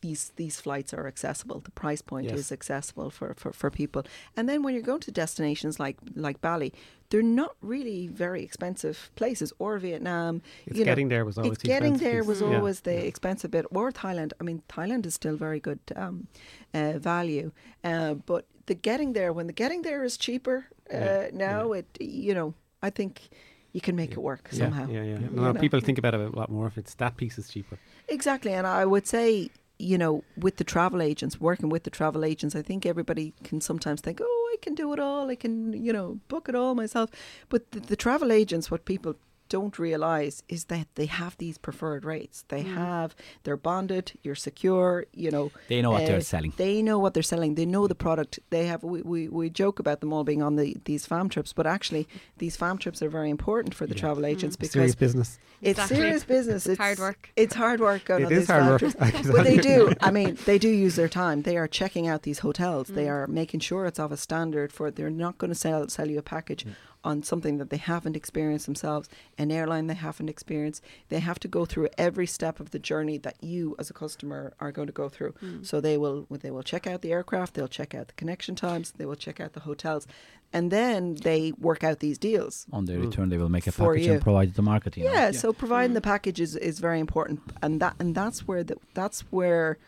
[0.00, 1.60] these these flights are accessible.
[1.60, 2.38] The price point Yes.
[2.38, 4.02] is accessible for, for, for people.
[4.36, 6.72] And then when you're going to destinations like like Bali,
[7.10, 9.52] they're not really very expensive places.
[9.58, 12.28] Or Vietnam, It's you know, getting there was always the getting expensive there piece.
[12.28, 13.10] was Yeah, always the yeah.
[13.10, 13.66] expensive bit.
[13.70, 14.32] Or Thailand.
[14.40, 16.26] I mean, Thailand is still very good um,
[16.74, 17.50] uh, value,
[17.84, 21.86] uh, but the getting there when the getting there is cheaper uh, Yeah, now, it
[22.00, 23.28] you know I think
[23.72, 24.86] you can make it work somehow.
[24.88, 25.18] Yeah, yeah.
[25.20, 25.52] Yeah.
[25.52, 27.78] No, people think about it a lot more if it's that piece is cheaper.
[28.08, 29.50] Exactly, and I would say,
[29.80, 33.60] you know, with the travel agents, working with the travel agents, I think everybody can
[33.60, 36.74] sometimes think, oh, I can do it all, I can, you know, book it all
[36.74, 37.10] myself.
[37.48, 39.16] But the, the travel agents, what people
[39.50, 42.44] don't realize is that they have these preferred rates.
[42.48, 45.50] They have, they're bonded, you're secure, you know.
[45.68, 46.52] They know what uh, they're selling.
[46.56, 47.56] They know what they're selling.
[47.56, 48.38] They know the product.
[48.50, 48.82] They have.
[48.82, 52.08] We, we, we joke about them all being on the these fam trips, but actually,
[52.38, 54.00] these fam trips are very important for the Yeah.
[54.00, 55.38] travel agents because Serious business.
[55.60, 55.96] it's Exactly.
[55.96, 56.66] serious business.
[56.66, 57.30] It's Hard work.
[57.36, 58.04] It's hard work.
[58.06, 58.78] Going It on is these hard fam work.
[58.80, 58.94] trips.
[59.00, 59.32] Exactly.
[59.32, 59.92] But they do.
[60.00, 61.42] I mean, they do use their time.
[61.42, 62.88] They are checking out these hotels.
[62.88, 63.10] They Mm.
[63.16, 64.90] are making sure it's of a standard for.
[64.90, 66.64] They're not going to sell sell you a package
[67.02, 70.82] on something that they haven't experienced themselves, an airline they haven't experienced.
[71.08, 74.52] They have to go through every step of the journey that you, as a customer,
[74.60, 75.32] are going to go through.
[75.42, 75.64] Mm.
[75.66, 77.54] So they will they will check out the aircraft.
[77.54, 78.92] They'll check out the connection times.
[78.98, 80.06] They will check out the hotels,
[80.52, 82.66] and then they work out these deals.
[82.72, 83.06] On their Mm.
[83.06, 84.12] return, they will make a package you.
[84.12, 84.96] and provide the to market.
[84.96, 85.12] You know?
[85.12, 85.38] Yeah, Yeah.
[85.42, 85.94] so providing Mm.
[85.94, 89.78] the package is, is very important, and that and that's where the that's where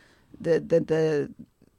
[0.41, 1.31] the the the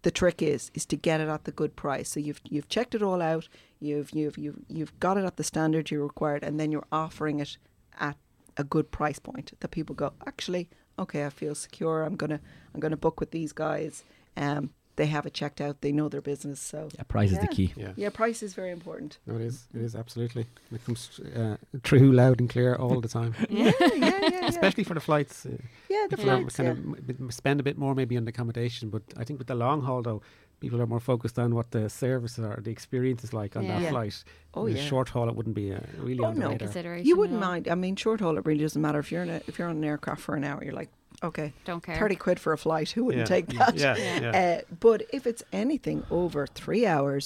[0.04, 2.10] the trick is is to get it at the good price.
[2.10, 3.48] So you've you've checked it all out,
[3.84, 7.40] you've you've you've you've got it at the standard you required, and then you're offering
[7.40, 7.58] it
[8.00, 8.18] at
[8.58, 10.70] a good price point that people go actually
[11.00, 12.40] okay I feel secure I'm gonna
[12.74, 14.04] I'm gonna book with these guys
[14.38, 17.48] um they have it checked out they know their business so Yeah, price is the
[17.48, 17.74] key.
[17.76, 17.94] Yeah.
[17.96, 19.68] yeah price is very important No, it is.
[19.74, 20.46] It is absolutely.
[20.72, 23.34] It comes uh, true, loud, and clear all the time.
[23.50, 25.48] yeah yeah yeah yeah, Especially for the flights.
[25.48, 25.58] Uh,
[25.90, 27.26] yeah the people are flights kind yeah.
[27.26, 29.82] of spend a bit more maybe on the accommodation, but I think with the long
[29.82, 30.22] haul though,
[30.64, 33.72] people are more focused on what the service or the experience is like on Yeah.
[33.74, 33.90] that Yeah.
[33.96, 34.18] flight.
[34.56, 36.50] oh the yeah short haul, it wouldn't be a really Oh, on the no.
[36.52, 36.68] radar.
[36.68, 37.06] Consideration.
[37.08, 37.64] You wouldn't mind.
[37.74, 39.78] I mean, short haul, it really doesn't matter if you're in a, if you're on
[39.82, 40.60] an aircraft for an hour.
[40.66, 40.92] You're like,
[41.30, 41.98] okay, Don't care.
[42.02, 42.88] thirty quid for a flight.
[42.96, 43.36] Who wouldn't Yeah.
[43.36, 43.76] take that?
[43.86, 44.20] Yeah, Yeah.
[44.26, 44.42] yeah.
[44.42, 47.26] Uh, but if it's anything over three hours,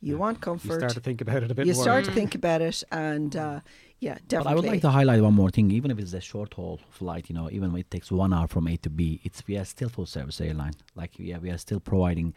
[0.00, 0.20] you Yeah.
[0.24, 0.78] want you comfort.
[0.82, 1.82] start to think about it a bit You more.
[1.86, 2.18] start to Mm.
[2.20, 3.60] think about it, and uh,
[4.06, 4.52] yeah, But definitely.
[4.52, 5.66] I would like to highlight one more thing.
[5.78, 8.46] Even if it's a short haul flight, you know, even when it takes one hour
[8.54, 10.74] from A to B, it's we are still full service airline.
[11.00, 12.28] Like yeah, we are still providing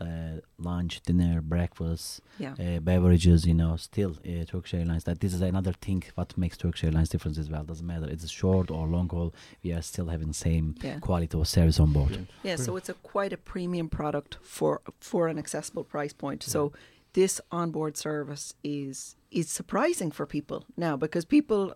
[0.00, 2.54] uh, lunch, dinner, breakfast, yeah.
[2.58, 3.46] uh, beverages.
[3.46, 5.04] You know, still uh, Turkish Airlines.
[5.04, 7.64] That this is another thing what makes Turkish Airlines different as well.
[7.64, 9.34] Doesn't matter it's a short or long haul.
[9.62, 10.98] We are still having same Yeah.
[11.00, 12.08] quality of service on board.
[12.08, 12.30] Brilliant.
[12.42, 16.42] Yeah, so it's a quite a premium product for for an accessible price point.
[16.42, 16.72] So
[17.12, 21.74] this onboard service is is surprising for people now because people,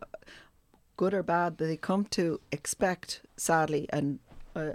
[0.97, 4.19] good or bad, they come to expect sadly and
[4.57, 4.73] uh,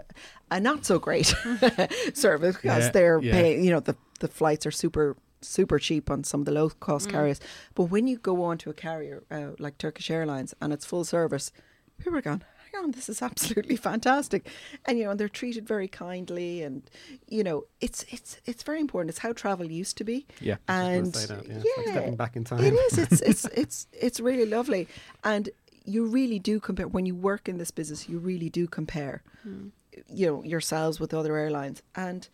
[0.51, 1.25] a not so great
[2.13, 3.31] service because Yeah, they're yeah.
[3.33, 3.63] paying.
[3.63, 7.09] You know, the the flights are super super cheap on some of the low cost
[7.09, 7.39] carriers,
[7.75, 11.05] but when you go on to a carrier uh, like Turkish Airlines and it's full
[11.05, 11.53] service,
[11.97, 14.47] people are going, hang on, this is absolutely fantastic.
[14.85, 16.83] And you know, they're treated very kindly and
[17.27, 19.09] you know, it's it's it's very important.
[19.11, 20.25] It's how travel used to be.
[20.41, 20.57] Yeah.
[20.67, 21.53] And say that, yeah.
[21.63, 22.59] yeah, like stepping back in time.
[22.63, 22.97] it is.
[22.97, 24.87] It's it's it's it's really lovely.
[25.23, 25.49] And
[25.89, 29.71] you really do compare when you work in this business, you really do compare Mm.
[30.07, 31.81] you know, yourselves with other airlines.
[31.95, 32.27] And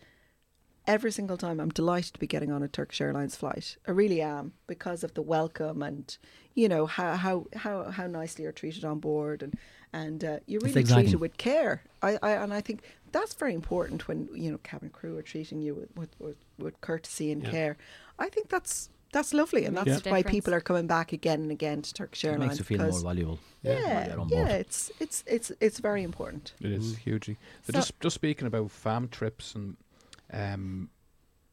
[0.87, 3.77] every single time I'm delighted to be getting on a Turkish Airlines flight.
[3.87, 6.05] I really am because of the welcome and
[6.53, 9.53] you know how how how, how nicely you're treated on board and
[9.93, 11.81] and uh, you're really treated with care.
[12.01, 15.61] I, I and I think that's very important when you know cabin crew are treating
[15.61, 17.51] you with with, with, with courtesy and Yeah.
[17.51, 17.77] care.
[18.19, 21.51] I think that's that's lovely, and that's a why people are coming back again and
[21.51, 23.39] again to Turkish It Airlines makes you feel more valuable.
[23.63, 26.53] yeah, while yeah, it's it's it's it's very important.
[26.61, 26.97] It is Mm.
[26.99, 27.37] hugely.
[27.63, 29.77] So, So- just just speaking about fam trips and
[30.33, 30.89] um,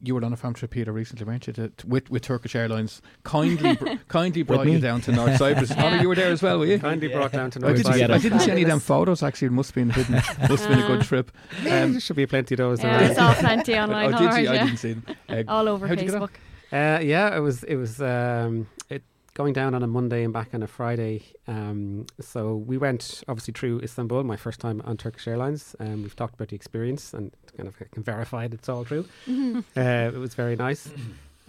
[0.05, 1.53] you were on a fam trip, Peter, recently, weren't you?
[1.53, 5.71] To, to- with with Turkish Airlines, kindly br- kindly brought you down to North Cyprus.
[5.71, 5.85] Yeah.
[5.85, 6.81] Honor, you were there as well, were you?
[6.81, 9.23] Kindly brought down to I North didn't, see, I didn't see any of them photos.
[9.23, 10.15] Actually, it must have been hidden.
[10.51, 11.31] Must have been a good trip.
[11.63, 12.83] Yeah, Um, there should be plenty of those.
[12.83, 14.13] Yeah, I saw plenty online.
[14.13, 14.51] oh, all did right, you?
[14.51, 14.65] I yeah.
[14.65, 15.05] didn't see them.
[15.29, 16.29] Uh, All over how'd you get on?
[16.29, 16.31] Facebook.
[16.73, 19.03] Uh, yeah, it was it was um, it
[19.35, 21.23] going down on a Monday and back on a Friday.
[21.47, 25.77] Um, so we went obviously through Istanbul, my first time on Turkish Airlines.
[25.81, 29.07] Um, we've talked about the experience and kind of can verify that it's all true.
[29.77, 30.89] Uh, it was very nice.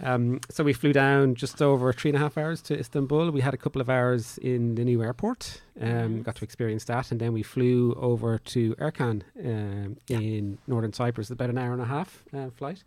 [0.02, 3.30] Um, so we flew down just over three and a half hours to Istanbul.
[3.30, 5.62] We had a couple of hours in the new airport.
[5.80, 10.92] Um, Got to experience that, and then we flew over to Ercan um, in northern
[10.92, 11.30] Cyprus.
[11.30, 12.82] About an hour and a half uh, flight.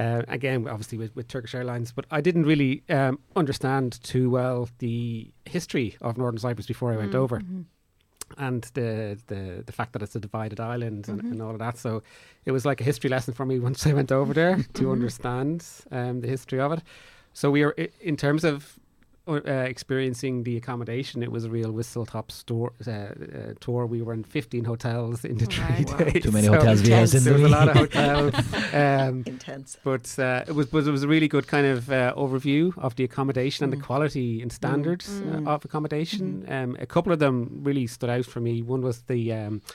[0.00, 4.68] Uh, again, obviously with, with Turkish Airlines, but I didn't really um, understand too well
[4.78, 7.22] the history of Northern Cyprus before I went Mm.
[7.22, 7.64] over Mhm.
[8.38, 11.30] and the, the the fact that it's a divided island and, Mhm.
[11.32, 11.76] and all of that.
[11.78, 12.02] So
[12.46, 14.92] it was like a history lesson for me once I went over there to Mhm.
[14.92, 16.80] understand um, the history of it.
[17.32, 18.78] So we are in terms of
[19.36, 21.22] uh, experiencing the accommodation.
[21.22, 23.86] It was a real whistle top store uh, uh, tour.
[23.86, 25.96] We were in 15 hotels in the Oh, three wow.
[25.98, 26.22] days.
[26.22, 28.34] Too many So hotels we have in There was a lot of hotels.
[28.74, 29.78] um, Intense.
[29.84, 32.94] but uh, it was but it was a really good kind of uh, overview of
[32.96, 33.78] the accommodation and Mm.
[33.78, 35.46] the quality and standards Mm.
[35.46, 36.44] uh, of accommodation.
[36.48, 38.62] Um, a couple of them really stood out for me.
[38.62, 39.72] One was the um, I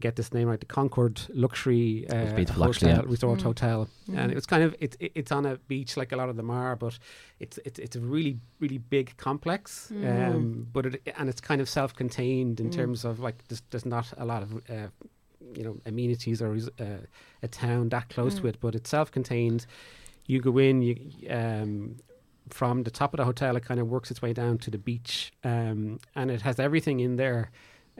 [0.00, 3.02] get this name right, the Concorde Luxury uh, beautiful, Hotel actually, yeah.
[3.04, 3.42] Resort Mm.
[3.42, 4.18] Hotel, Mm.
[4.18, 6.36] and it was kind of it's it, it's on a beach like a lot of
[6.36, 6.98] them are, but
[7.40, 10.34] it's it's it's a really really big complex, Mm.
[10.34, 12.72] um, but it and it's kind of self-contained in Mm.
[12.76, 14.88] terms of like there's, there's not a lot of uh,
[15.54, 16.84] you know amenities or uh,
[17.42, 18.48] a town that close to Mm.
[18.50, 19.66] it, but it's self-contained.
[20.26, 20.94] You go in, you
[21.30, 21.96] um,
[22.50, 24.78] from the top of the hotel, it kind of works its way down to the
[24.78, 27.50] beach, um, and it has everything in there.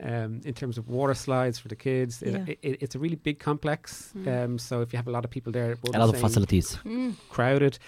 [0.01, 2.43] Um, in terms of water slides for the kids, it, Yeah.
[2.47, 4.13] it, it, it's a really big complex.
[4.15, 4.27] Mm.
[4.45, 6.77] Um, so if you have a lot of people there, A be lot of facilities.
[6.85, 7.15] Mm.
[7.29, 7.79] crowded.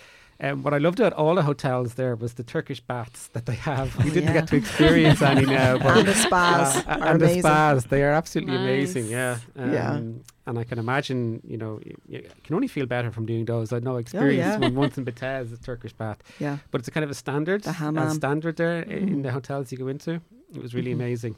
[0.42, 3.56] Um, what I loved about all the hotels there was the Turkish baths that they
[3.56, 3.96] have.
[3.98, 4.34] We Oh, didn't yeah.
[4.40, 8.04] get to experience any now, but and the spas uh, are and the spas, they
[8.04, 9.06] are absolutely amazing.
[9.08, 9.74] Yeah, Nice.
[9.74, 9.92] Yeah.
[9.92, 13.46] Um, And I can imagine, you know, you, you can only feel better from doing
[13.46, 13.72] those.
[13.72, 14.58] I had no experience Oh, yeah.
[14.58, 16.58] when once in Bitez, a Turkish bath, Yeah.
[16.72, 19.72] but it's a kind of a standard, The a standard there i- in the hotels
[19.72, 20.22] you go into.
[20.56, 21.02] It was really Mhm.
[21.02, 21.36] amazing.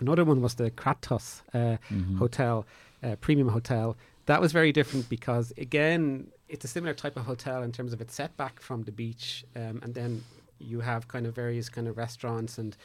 [0.00, 2.18] Another one was the Cratos uh, Mhm.
[2.18, 2.66] hotel,
[3.02, 3.96] uh, premium hotel.
[4.26, 8.00] That was very different because again, it's a similar type of hotel in terms of
[8.00, 10.22] its setback from the beach, um, and then
[10.58, 12.76] you have kind of various kind of restaurants and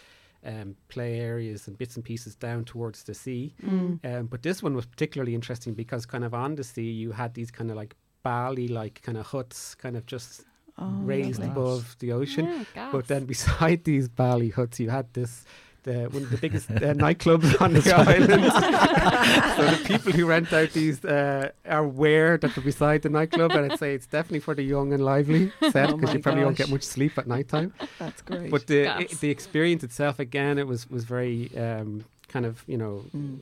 [0.43, 3.53] um, play areas and bits and pieces down towards the sea.
[3.63, 3.99] Mm.
[4.03, 7.33] Um, but this one was particularly interesting because kind of on the sea you had
[7.35, 10.45] these kind of like Bali like kind of huts, kind of just
[10.77, 11.51] Oh, raised lovely.
[11.51, 12.45] above the ocean.
[12.75, 12.89] Yeah.
[12.91, 15.45] But then beside these Bali huts, you had this
[15.83, 16.75] the one of the biggest uh,
[17.05, 18.43] nightclubs on the island.
[19.57, 23.51] so the people who rent out these uh, are aware that they're beside the nightclub,
[23.51, 26.19] and I'd say it's definitely for the young and lively set Oh because my you
[26.19, 27.73] probably won't get much sleep at night time.
[27.99, 28.51] That's great.
[28.51, 29.01] But the Gas.
[29.01, 33.39] i- the experience itself, again, it was was very um, kind of you know Mm.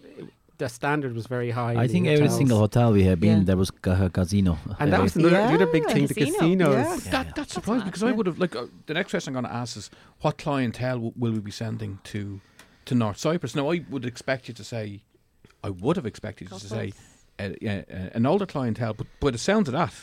[0.59, 1.73] The standard was very high.
[1.83, 2.37] I think every hotels.
[2.37, 3.43] single hotel we have been, Yeah.
[3.49, 4.57] there was ca- a casino.
[4.79, 6.73] And that was another, the other big Yeah, thing, the casinos.
[6.75, 6.83] Yeah.
[6.83, 7.31] Yeah, that yeah.
[7.37, 7.85] that surprised me mad.
[7.91, 9.89] because I would have like uh, the next question I'm going to ask is
[10.21, 12.21] what clientele w- will we be sending to
[12.87, 13.55] to North Cyprus?
[13.55, 15.01] Now I would expect you to say,
[15.63, 16.93] I would have expected you to say
[17.39, 19.93] uh, yeah, uh, an older clientele, but by the sound of that,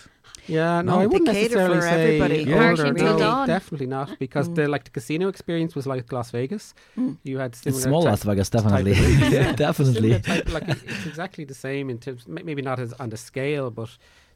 [0.49, 1.01] Yeah, no, No.
[1.03, 2.43] I wouldn't cater necessarily for say everybody.
[2.51, 2.71] Yeah.
[2.71, 3.49] older, no, dawn.
[3.49, 4.55] definitely not, because Mm.
[4.55, 6.73] the like the casino experience was like Las Vegas.
[6.97, 7.17] Mm.
[7.25, 8.93] You had It's small type- Las Vegas, definitely.
[9.37, 10.21] yeah, definitely.
[10.21, 13.91] type- like it's exactly the same in terms, maybe not as on the scale, but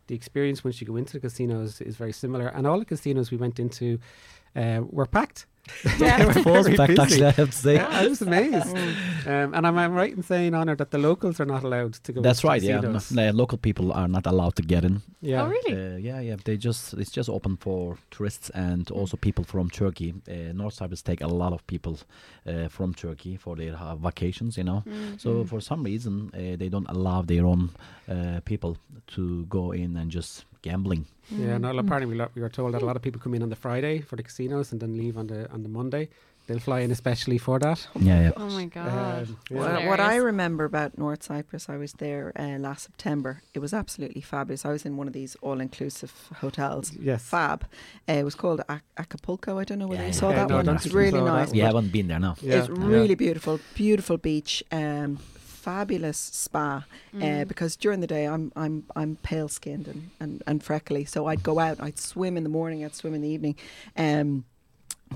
[0.08, 2.48] the experience once you go into the casinos is very similar.
[2.56, 3.98] And all the casinos we went into
[4.56, 5.46] uh, were packed.
[6.00, 6.18] Yeah.
[6.18, 7.00] They were Full very spec, busy.
[7.02, 7.74] actually, I have to say.
[7.74, 8.66] Yeah, I was amazed.
[8.74, 9.26] Mm.
[9.26, 12.12] Um, and am I right in saying, Honor, that the locals are not allowed to
[12.12, 12.22] go?
[12.22, 12.62] That's into right.
[12.62, 13.12] Yeah, casinos?
[13.12, 15.02] no, local people are not allowed to get in.
[15.20, 15.42] yeah.
[15.42, 15.74] Oh, really?
[15.94, 16.36] Uh, yeah, yeah.
[16.44, 20.14] They just it's just open for tourists and also people from Turkey.
[20.28, 21.98] Uh, North Cyprus take a lot of people
[22.48, 24.56] uh, from Turkey for their uh, vacations.
[24.56, 25.20] You know, Mm.
[25.20, 27.70] so for some reason uh, they don't allow their own
[28.08, 28.76] uh, people
[29.14, 31.06] to go in and just gambling.
[31.30, 31.60] Yeah, Mm.
[31.60, 33.50] no, apparently we, lo- we were told that a lot of people come in on
[33.50, 36.08] the Friday for the casinos and then leave on the on the Monday.
[36.46, 37.86] They'll fly in especially for that.
[38.00, 38.32] Yeah, yeah.
[38.36, 39.28] Oh my god.
[39.28, 39.56] Um, yeah.
[39.58, 43.42] Well, what I remember about North Cyprus, I was there uh, last September.
[43.54, 44.64] It was absolutely fabulous.
[44.64, 46.90] I was in one of these all-inclusive hotels.
[46.98, 47.22] Yes.
[47.22, 47.66] Fab.
[48.08, 49.58] Uh, it was called Ac- Acapulco.
[49.60, 50.20] I don't know whether Yeah, you yeah.
[50.20, 50.68] saw Yeah, that no, one.
[50.76, 51.52] It's really saw that nice.
[51.52, 52.34] We haven't been there now.
[52.40, 52.58] Yeah.
[52.60, 54.64] It's really beautiful, beautiful beach.
[54.72, 55.20] Um,
[55.60, 56.84] fabulous spa.
[57.14, 57.22] Mm.
[57.22, 61.26] Uh, because during the day I'm I'm I'm pale skinned and, and, and freckly, so
[61.26, 63.56] I'd go out, I'd swim in the morning, I'd swim in the evening.
[63.96, 64.44] Um,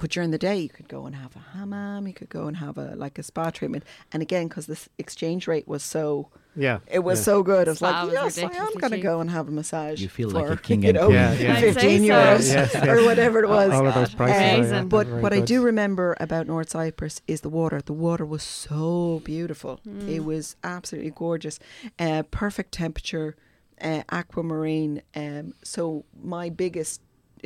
[0.00, 2.56] but during the day, you could go and have a hammam, you could go and
[2.56, 3.84] have a like a spa treatment.
[4.12, 6.78] And again, because this exchange rate was so, Yeah.
[6.86, 7.24] it was yeah.
[7.24, 7.68] so good.
[7.68, 10.00] I was Spa like, was yes, I am going to go and have a massage.
[10.00, 11.10] You feel for, like a king you and know.
[11.10, 11.54] Yeah, yeah.
[11.54, 12.08] I'd fifteen so.
[12.08, 12.86] euros Yes, yes.
[12.86, 13.72] or whatever it was.
[13.72, 14.36] All of those prices.
[14.36, 14.70] are, Amazing.
[14.72, 17.80] they're But very what I do remember about North Cyprus is the water.
[17.80, 19.80] The water was so beautiful.
[19.86, 20.08] Mm.
[20.08, 21.58] It was absolutely gorgeous.
[21.98, 23.36] Uh, perfect temperature,
[23.80, 25.02] uh, aquamarine.
[25.14, 27.00] Um, so my biggest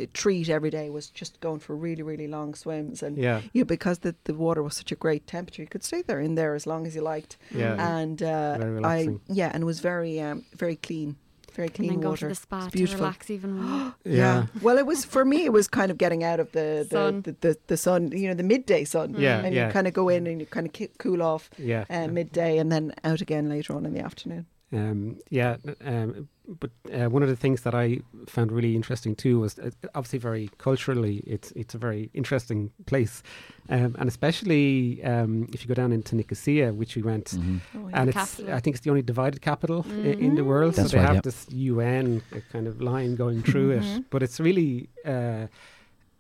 [0.07, 3.03] treat every day was just going for really, really long swims.
[3.03, 3.41] And Yeah.
[3.53, 6.21] you know, because the, the water was such a great temperature, you could stay there
[6.21, 7.37] in there as long as you liked.
[7.55, 7.75] Yeah.
[7.99, 11.17] And uh, Very I yeah, and it was very um, very clean,
[11.55, 12.27] very and clean then go water.
[12.27, 13.01] to the spa It's to beautiful.
[13.01, 13.95] relax even more.
[14.05, 14.47] Yeah.
[14.63, 15.45] Well, it was for me.
[15.45, 17.23] It was kind of getting out of the the, Sun.
[17.23, 19.15] the, the, the sun, you know, the midday sun.
[19.19, 19.67] Yeah, and yeah.
[19.67, 21.85] you kind of go in and you kind of cool off Yeah.
[21.91, 24.47] uh, midday, and then out again later on in the afternoon.
[24.71, 26.29] Um, yeah, um,
[26.61, 30.19] but uh, one of the things that I found really interesting too was uh, obviously
[30.19, 33.23] very culturally, it's it's a very interesting place,
[33.71, 37.61] um, and especially um, if you go down into Nicosia, which we went, Mhm.
[37.77, 38.55] Oh, and it's capital.
[38.55, 40.19] I think it's the only divided capital i- Mhm.
[40.21, 40.75] in the world.
[40.75, 41.21] That's so they right, have yeah.
[41.31, 44.05] this UN uh, kind of line going through it, Mhm.
[44.11, 44.89] but it's really.
[45.05, 45.47] Uh,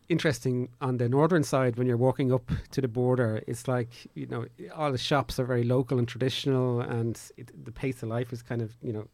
[0.08, 4.26] interesting on the northern side when you're walking up to the border it's like you
[4.26, 8.32] know all the shops are very local and traditional and it, the pace of life
[8.32, 9.06] is kind of you know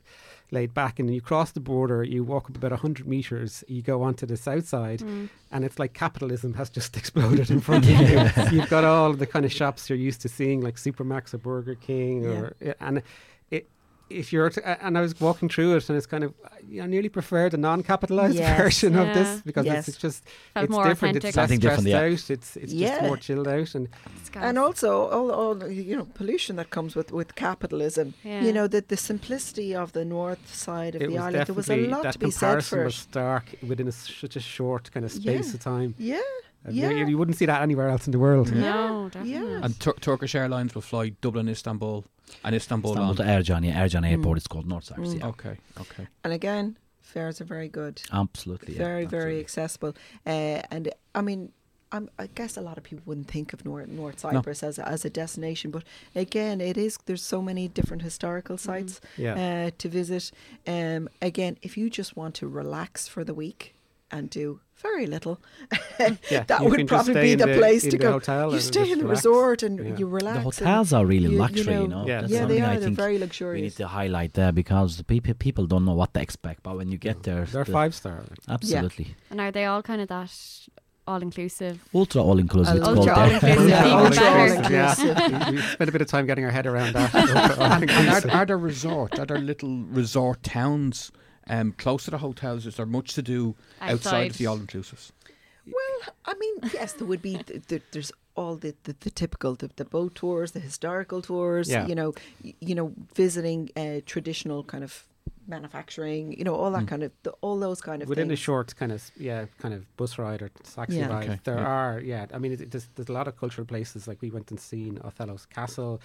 [0.50, 1.00] laid back.
[1.00, 4.36] And you cross the border you walk up about 100 meters you go onto the
[4.36, 5.28] south side Mm.
[5.50, 8.30] and it's like capitalism has just exploded in front of you.
[8.60, 11.74] You've got all the kind of shops you're used to seeing like supermax or burger
[11.74, 13.02] king or and
[13.50, 13.68] it
[14.10, 16.34] if you're to, and I was walking through it and it's kind of
[16.80, 18.58] I nearly prefer the non-capitalized Yes.
[18.62, 19.78] version of this because Yes.
[19.80, 20.24] it's, it's just
[20.54, 21.28] Felt it's more different authentic.
[21.28, 22.00] it's less stressed different, yeah.
[22.00, 22.88] out it's it's Yeah.
[22.90, 23.88] just more chilled out and
[24.34, 28.14] And also, all, all you know, pollution that comes with, with capitalism.
[28.24, 28.42] Yeah.
[28.42, 31.46] You know, that the simplicity of the north side of it the island.
[31.46, 34.40] There was a lot to be said comparison for was stark within a, such a
[34.40, 35.54] short kind of space Yeah.
[35.54, 36.90] of time Yeah, And yeah.
[36.90, 38.60] you, you wouldn't see that anywhere else in the world Yeah.
[38.60, 39.32] No, definitely.
[39.32, 39.60] Yeah.
[39.64, 42.04] And Tur- Turkish Airlines will fly Dublin, Istanbul,
[42.44, 43.16] and Istanbul, Istanbul on.
[43.16, 44.38] to Ercan, yeah, Ercan Airport Mm.
[44.38, 45.18] it's called North Cyprus, Mm.
[45.20, 45.26] yeah.
[45.28, 46.06] Okay, okay.
[46.24, 48.00] And again, fares are very good.
[48.12, 49.40] Absolutely, yeah, very, very absolutely.
[49.40, 49.94] accessible.
[50.26, 51.52] Uh, and I mean,
[51.92, 54.88] I'm, I guess a lot of people wouldn't think of North, North Cyprus as, a,
[54.88, 55.84] as a destination, but
[56.16, 56.98] again, it is.
[57.06, 58.70] There's so many different historical Mm-hmm.
[58.72, 60.32] sites yeah uh, to visit.
[60.66, 63.76] Um, again, if you just want to relax for the week
[64.14, 65.36] and do very little,
[66.30, 68.12] yeah that would probably be in the place to the go.
[68.12, 69.18] hotel you stay in the relax.
[69.24, 69.96] resort and Yeah.
[70.00, 70.36] you relax.
[70.38, 72.06] The hotels are really you- you luxury, you know, know.
[72.06, 72.20] Yeah.
[72.22, 72.66] That's yeah, they are.
[72.66, 73.18] I They're think very
[73.56, 76.76] we need to highlight there because the people people don't know what to expect, but
[76.78, 77.22] when you get mm.
[77.28, 78.38] there, they're the- five star like.
[78.56, 80.30] absolutely And are they all kind of that
[81.06, 81.76] all inclusive?
[81.94, 82.76] ultra all inclusive.
[82.76, 85.16] It's Ultra all inclusive, Yeah, ultra all-inclusive.
[85.16, 87.14] Yeah, we, we spent a bit of time getting our head around that.
[87.14, 89.18] and, and are, are there resorts?
[89.18, 91.12] Are there little resort towns
[91.48, 92.66] um, close to the hotels?
[92.66, 95.12] Is there much to do outside, of the all inclusives?
[95.66, 97.38] Well, I mean, yes, there would be.
[97.38, 101.68] Th- th- there's all the, the, the typical the, the boat tours, the historical tours.
[101.70, 101.86] Yeah.
[101.86, 102.12] You know,
[102.60, 105.06] you know, visiting uh, traditional kind of
[105.46, 106.36] manufacturing.
[106.36, 106.88] You know, all that Mm.
[106.88, 108.38] kind of the, all those kind of Within a things.
[108.40, 111.08] short kind of yeah kind of bus ride or taxi Yeah.
[111.08, 111.66] ride, Okay, there yeah.
[111.66, 112.26] are yeah.
[112.34, 114.60] I mean, it, it, there's, there's a lot of cultural places like we went and
[114.60, 116.00] seen Othello's Castle,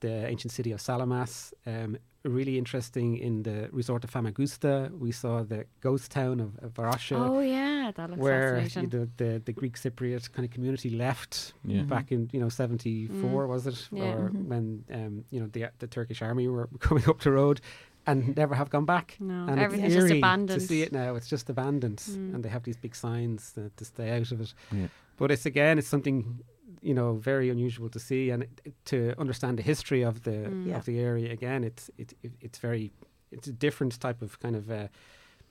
[0.00, 1.52] the ancient city of Salamis.
[1.66, 4.90] Um, really interesting in the resort of Famagusta.
[4.98, 7.16] We saw the ghost town of, of Varosha.
[7.16, 8.90] Oh yeah, that looks where fascinating.
[9.16, 11.82] the, the the Greek Cypriot kind of community left Yeah.
[11.82, 13.98] back in you know seventy four was it Mm.
[13.98, 14.14] Yeah.
[14.14, 14.44] or Mhm.
[14.46, 17.60] when um, you know the the Turkish army were coming up the road
[18.06, 19.16] and never have gone back.
[19.20, 20.60] no, And everything's it's just abandoned.
[20.60, 21.14] to see it now.
[21.14, 22.34] It's just abandoned, Mm.
[22.34, 24.54] and they have these big signs to, to stay out of it.
[24.72, 24.88] Yeah.
[25.18, 26.40] But it's again, it's something
[26.82, 28.46] you know very unusual to see, and
[28.84, 30.66] to understand the history of the Mm.
[30.66, 30.76] Yeah.
[30.78, 31.32] of the area.
[31.32, 32.90] Again, it's it, it it's very
[33.30, 34.88] it's a different type of kind of uh,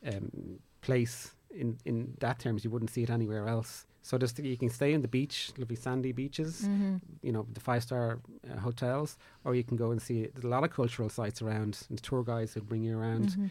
[0.06, 2.64] um, place in in that terms.
[2.64, 3.86] You wouldn't see it anywhere else.
[4.02, 7.02] So just you can stay in the beach, lovely sandy beaches, Mhm.
[7.22, 8.20] you know, the five star
[8.50, 10.28] uh, hotels, or you can go and see.
[10.34, 13.30] There's a lot of cultural sites around, and tour guides who bring you around.
[13.30, 13.50] Mhm.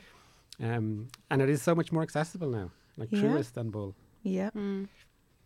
[0.60, 3.38] Um, and it is so much more accessible now, like through Yeah.
[3.40, 3.94] Istanbul.
[4.22, 4.50] Yeah.
[4.54, 4.88] Mm.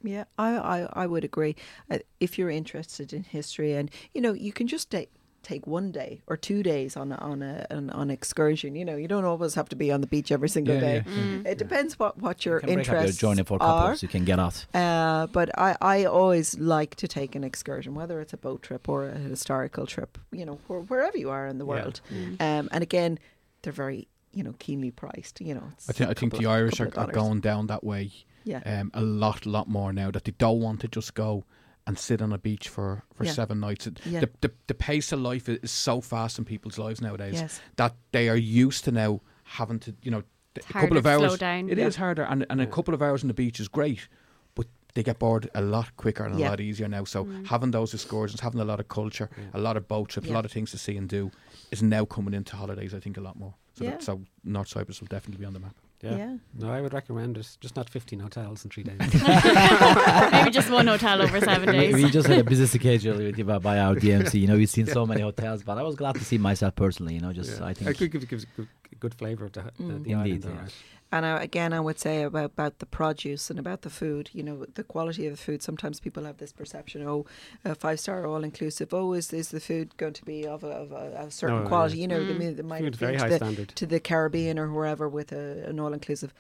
[0.03, 1.57] Yeah, I, I, I would agree.
[1.91, 5.11] Uh, if you're interested in history, and you know, you can just take
[5.43, 8.75] take one day or two days on on a an, on excursion.
[8.75, 10.95] You know, you don't always have to be on the beach every single Yeah, day.
[11.07, 11.13] yeah.
[11.13, 11.47] Mm.
[11.47, 13.97] It depends what what your you can break up your interests journey for are.
[14.01, 14.67] You can get out.
[14.75, 18.89] Uh, but I, I always like to take an excursion, whether it's a boat trip
[18.89, 20.19] or a historical trip.
[20.33, 21.71] You know, where, wherever you are in the Yeah.
[21.73, 22.01] world.
[22.13, 22.41] Mm.
[22.41, 23.19] Um, and again,
[23.63, 25.41] they're very you know keenly priced.
[25.41, 27.67] You know, it's I think I a think the of- Irish are, are going down
[27.69, 28.11] that way
[28.45, 30.11] Yeah, um, a lot, lot more now.
[30.11, 31.45] That they don't want to just go
[31.87, 33.33] and sit on a beach for, for Yeah.
[33.33, 33.89] seven nights.
[34.05, 37.61] Yeah, The, the the pace of life is so fast in people's lives nowadays yes,
[37.77, 40.23] that they are used to now having to you know
[40.57, 41.21] It's a couple of to hours.
[41.33, 41.69] slow down.
[41.71, 44.09] It is harder, and and a couple of hours on the beach is great,
[44.55, 46.49] but they get bored a lot quicker and Yeah.
[46.49, 47.05] a lot easier now.
[47.05, 47.47] So Mm.
[47.47, 49.45] having those excursions, having a lot of culture, Yeah.
[49.55, 51.31] a lot of boat trips, a lot of things to see and do,
[51.71, 52.93] is now coming into holidays.
[52.95, 53.55] I think a lot more.
[53.75, 53.91] So, Yeah.
[53.93, 55.75] that, so North Cyprus will definitely be on the map.
[56.03, 56.17] Yeah.
[56.17, 56.37] yeah.
[56.59, 58.97] No, I would recommend there's just not 15 hotels in three days.
[60.33, 61.95] Maybe just one hotel over seven days.
[61.95, 64.41] we just had a busy schedule with, by by our DMC.
[64.41, 67.15] You know, we've seen so many hotels, but I was glad to see myself personally.
[67.15, 67.67] You know, just Yeah.
[67.67, 68.63] I it think could give, gives a
[69.01, 70.05] good, good flavour to the, Mm.
[70.05, 70.45] the Indeed, island.
[70.45, 70.69] yeah.
[71.13, 74.45] And I, again, I would say about, about the produce and about the food, you
[74.45, 75.61] know, the quality of the food.
[75.61, 77.27] Sometimes people have this perception, oh,
[77.65, 78.95] a five star all inclusive.
[78.95, 81.69] Oh, is, is the food going to be of a, of a, a certain No,
[81.69, 81.97] quality?
[81.97, 82.03] yeah.
[82.03, 82.39] You know, Mm.
[82.39, 83.69] they, they might Food very high to the, standard.
[83.71, 86.33] to the Caribbean or wherever with a, an all inclusive.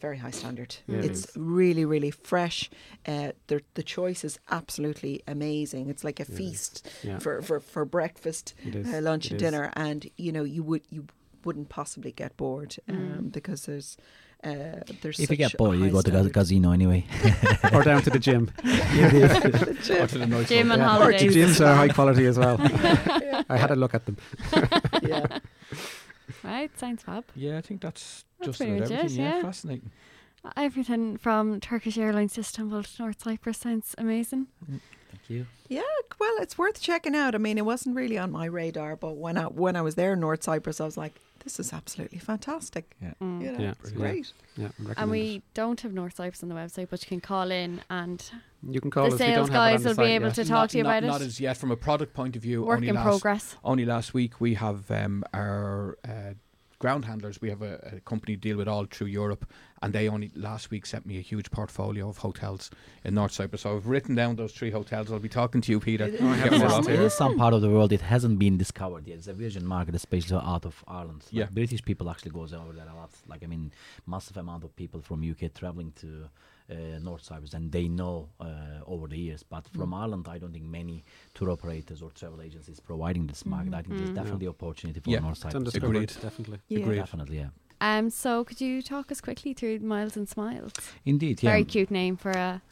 [0.00, 0.76] very high standard.
[0.86, 1.36] Yeah, it's is.
[1.36, 2.68] really, really fresh.
[3.08, 5.88] Uh, the the choice is absolutely amazing.
[5.88, 7.18] It's like a Yeah, feast Yeah.
[7.20, 9.50] for, for, for breakfast, uh, lunch, It and is.
[9.50, 11.06] dinner, and you know you would you
[11.46, 13.32] wouldn't possibly get bored um, Mm.
[13.32, 13.96] because there's
[14.44, 17.06] uh, there's If you get a bored, you go to the casino anyway.
[17.72, 18.50] or down to the gym.
[18.62, 20.02] The gym.
[20.02, 20.96] Or to the nice Gym and hotel.
[20.98, 21.34] Or holidays.
[21.34, 22.56] Gyms are high quality as well.
[23.48, 24.16] I had a look at them.
[25.02, 25.38] yeah.
[26.42, 27.24] Right, sounds fab.
[27.34, 29.24] Yeah, I think that's, That's just pretty about much it, everything.
[29.24, 29.36] yeah.
[29.36, 29.42] yeah.
[29.42, 29.90] fascinating.
[30.56, 34.48] Everything from Turkish Airlines to Istanbul to North Cyprus sounds amazing.
[34.68, 34.82] Thank
[35.28, 35.46] you.
[35.68, 35.80] Yeah,
[36.20, 37.34] well, it's worth checking out.
[37.34, 40.12] I mean, it wasn't really on my radar, but when I when I was there
[40.12, 41.14] in North Cyprus, I was like,
[41.44, 43.42] "This is absolutely fantastic." Mm.
[43.42, 43.96] You know, Yeah, it's yeah.
[43.96, 44.32] great.
[44.56, 45.42] Yeah, And we it.
[45.54, 48.24] don't have North Cyprus on the website, but you can call in and
[48.68, 49.20] You can call the us.
[49.20, 50.34] we sales don't have it on guys the will be able yet.
[50.36, 51.26] to talk not, to you not, about Not it.
[51.26, 51.56] as yet.
[51.56, 53.56] From a product point of view, Work only in last, progress.
[53.62, 56.34] Only last week we have um, our uh,
[56.84, 57.40] ground handlers.
[57.40, 59.44] We have a, a company deal with all through Europe,
[59.80, 62.70] and they only last week sent me a huge portfolio of hotels
[63.04, 63.62] in North Cyprus.
[63.62, 65.10] So I've written down those three hotels.
[65.10, 66.04] I'll be talking to you, Peter.
[66.04, 67.02] I Get have more this on too.
[67.04, 69.16] In some part of the world, it hasn't been discovered yet.
[69.16, 71.22] It's a virgin market, especially out of Ireland.
[71.32, 71.46] Like Yeah.
[71.60, 73.12] British people actually goes over there a lot.
[73.26, 73.72] Like I mean,
[74.06, 76.08] massive amount of people from UK traveling to
[76.68, 78.46] North Cyprus, and they know uh,
[78.86, 79.42] over the years.
[79.42, 80.00] But from Mm.
[80.02, 81.04] Ireland, I don't think many
[81.34, 83.74] tour operators or travel agencies providing this market.
[83.74, 84.14] I think there's Mm.
[84.14, 85.54] definitely opportunity for Yeah, North Cyprus.
[85.56, 86.12] undiscovered, Agreed.
[86.22, 86.58] definitely.
[86.68, 86.78] Yeah.
[86.78, 86.96] Agreed.
[86.96, 87.50] Definitely, yeah.
[87.80, 90.72] Um, so could you talk us quickly through Miles and Smiles?
[91.04, 91.50] Indeed, yeah.
[91.50, 92.62] Very cute name for a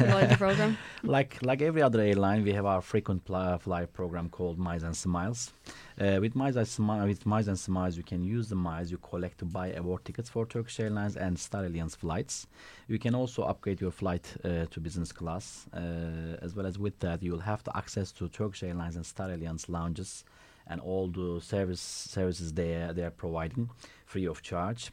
[0.00, 0.78] loyalty program.
[1.02, 4.96] like like every other airline, we have our frequent pl- fly program called Miles and
[4.96, 5.52] Smiles.
[6.00, 8.98] Uh, with Miles and Smiles, with Miles and Smiles, you can use the miles you
[8.98, 12.46] collect to buy award tickets for Turkish Airlines and Star Alliance flights.
[12.88, 16.98] You can also upgrade your flight uh, to business class, uh, as well as with
[17.00, 20.24] that, you will have to access to Turkish Airlines and Star Alliance lounges
[20.66, 23.70] and all the service services they are, they are providing
[24.06, 24.90] free of charge.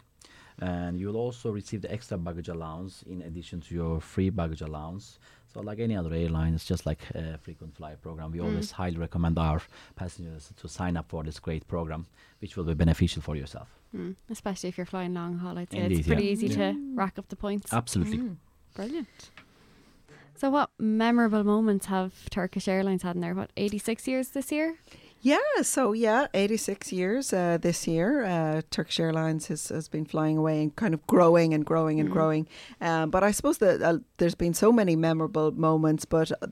[0.62, 5.20] And you'll also receive the extra baggage allowance in addition to your free baggage allowance.
[5.54, 8.32] So, like any other airline, it's just like a frequent flyer program.
[8.32, 8.46] We Mm.
[8.50, 9.62] always highly recommend our
[9.96, 12.06] passengers to sign up for this great program,
[12.40, 13.68] which will be beneficial for yourself.
[13.96, 16.32] Mm, especially if you're flying long haul, I'd say Indeed, it's pretty yeah.
[16.32, 16.74] easy Yeah.
[16.74, 17.74] to rack up the points.
[17.74, 18.18] Absolutely.
[18.20, 18.36] Mm.
[18.76, 19.32] Brilliant.
[20.36, 23.34] So, what memorable moments have Turkish Airlines had in there?
[23.34, 24.76] What, 86 years this year?
[25.22, 28.24] Yeah, so yeah, 86 years uh, this year.
[28.24, 32.10] Uh, Turkish Airlines has, has been flying away and kind of growing and growing and
[32.10, 32.14] Mm.
[32.14, 32.48] growing.
[32.80, 36.48] Um, but I suppose that uh, there's been so many memorable moments, but uh,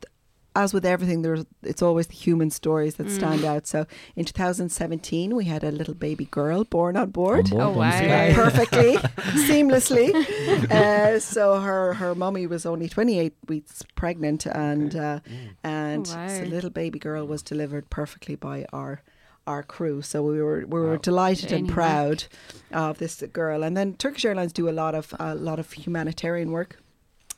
[0.63, 3.15] as with everything, there's it's always the human stories that Mm.
[3.19, 3.67] stand out.
[3.67, 3.79] So
[4.15, 7.45] in 2017, we had a little baby girl born on board.
[7.53, 8.33] On board, Oh, wow.
[8.33, 8.91] perfectly,
[9.49, 10.09] seamlessly.
[10.71, 15.19] Uh, so her her mummy was only 28 weeks pregnant, and uh,
[15.63, 16.27] and Oh, wow.
[16.27, 19.01] so little baby girl was delivered perfectly by our
[19.45, 20.01] our crew.
[20.01, 21.09] So we were we were Wow.
[21.09, 22.23] delighted and Janie proud
[22.71, 23.63] of this girl.
[23.63, 26.79] And then Turkish Airlines do a lot of a lot of humanitarian work.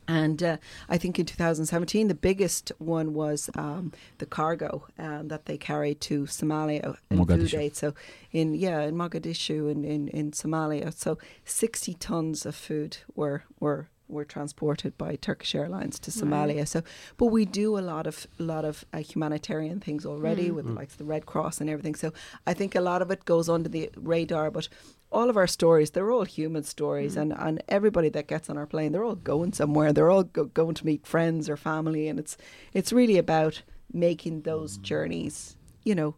[0.10, 0.58] And uh,
[0.90, 6.02] I think in 2017, the biggest one was um, the cargo um, that they carried
[6.10, 7.60] to Somalia in food Mogadishu.
[7.60, 7.76] aid.
[7.76, 7.94] So
[8.32, 13.88] in yeah, in Mogadishu in, in, in Somalia, so 60 tons of food were were
[14.08, 16.18] were transported by Turkish Airlines to Wow.
[16.20, 16.68] Somalia.
[16.68, 16.82] So,
[17.18, 20.56] but we do a lot of a lot of uh, humanitarian things already Mm.
[20.56, 20.76] with Mm.
[20.80, 21.94] like the Red Cross and everything.
[22.04, 22.12] So
[22.48, 24.68] I think a lot of it goes under the radar, but
[25.12, 27.22] all of our stories, they're all human stories, Mm.
[27.22, 29.92] and, and everybody that gets on our plane, they're all going somewhere.
[29.92, 32.38] They're all go- going to meet friends or family, and it's
[32.74, 36.16] it's really about making those journeys, you know,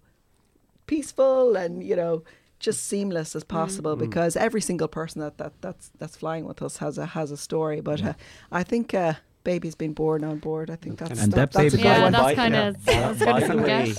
[0.87, 2.23] peaceful and you know
[2.59, 3.99] just seamless as possible Mm.
[3.99, 7.37] because every single person that, that that's that's flying with us has a has a
[7.37, 7.81] story.
[7.81, 8.09] But Yeah.
[8.09, 8.13] uh,
[8.51, 9.13] I think uh,
[9.43, 10.69] baby's been born on board.
[10.69, 12.11] I think that's And that that's a baby good Yeah, one.
[12.11, 13.07] that's by, kinda- yeah.
[13.07, 13.93] by, good by to the way,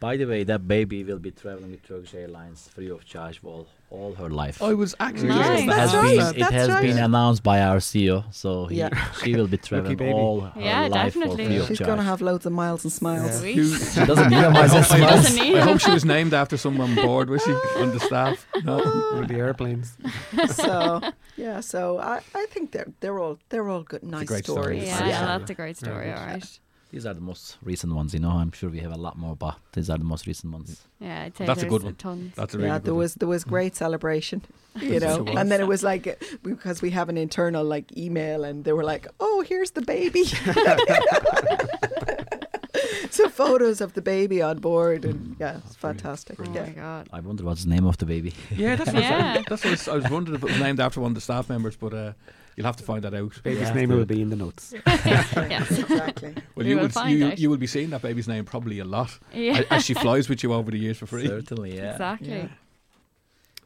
[0.00, 3.48] by the way, that baby will be traveling with Turkish Airlines free of charge for
[3.48, 3.66] all,
[3.96, 4.56] all her life.
[4.60, 5.46] Oh, I was actually Nice.
[5.46, 6.16] just It That's has to right.
[6.18, 6.82] been, it That's has right.
[6.82, 8.90] been announced by our CEO, so he, Yeah.
[9.22, 11.46] she will be traveling all her Yeah, life for definitely.
[11.46, 13.42] free of She's going to have loads of miles and smiles.
[13.44, 13.54] Yeah.
[13.94, 15.38] She doesn't need a I miles and I smiles.
[15.60, 18.46] I hope she was named after someone board, was she, on the staff?
[18.64, 18.76] No.
[19.18, 19.96] With the airplanes.
[20.62, 21.00] so
[21.36, 24.80] yeah, so I, I think they're they're all they're all good, nice great story.
[24.80, 24.86] stories.
[24.86, 25.38] Yeah, Yeah.
[25.38, 26.06] that's a great story.
[26.06, 26.16] good.
[26.18, 26.60] All right.
[26.96, 28.30] These are the most recent ones, you know.
[28.30, 30.80] I'm sure we have a lot more, but these are the most recent ones.
[30.98, 31.94] Yeah, I'd say That's a good one.
[31.96, 32.34] Tons.
[32.34, 33.00] That's a really yeah, good there one.
[33.00, 34.40] was there was great celebration,
[34.80, 38.44] you know, and then it was like uh, because we have an internal like email,
[38.44, 40.24] and they were like, "Oh, here's the baby."
[43.10, 46.00] so photos of the baby on board, and yeah, it's Brilliant.
[46.00, 46.40] fantastic.
[46.40, 46.62] oh Yeah.
[46.62, 47.08] my god.
[47.12, 48.32] I wonder what's the name of the baby.
[48.50, 49.36] Yeah, that's what, Yeah.
[49.38, 51.14] I, that's what I was, I was wondering if it was named after one of
[51.14, 52.12] the staff members, but uh,
[52.56, 53.42] You'll have to find that out.
[53.42, 54.72] Baby's name will be in the notes.
[54.86, 55.78] yes.
[55.78, 56.34] Exactly.
[56.54, 58.84] Well, we you will, will you, you, will be seeing that baby's name probably a
[58.84, 59.62] lot yeah.
[59.70, 61.26] as she flies with you over the years for free.
[61.26, 61.92] Certainly, yeah.
[61.92, 62.28] Exactly.
[62.28, 62.48] Yeah.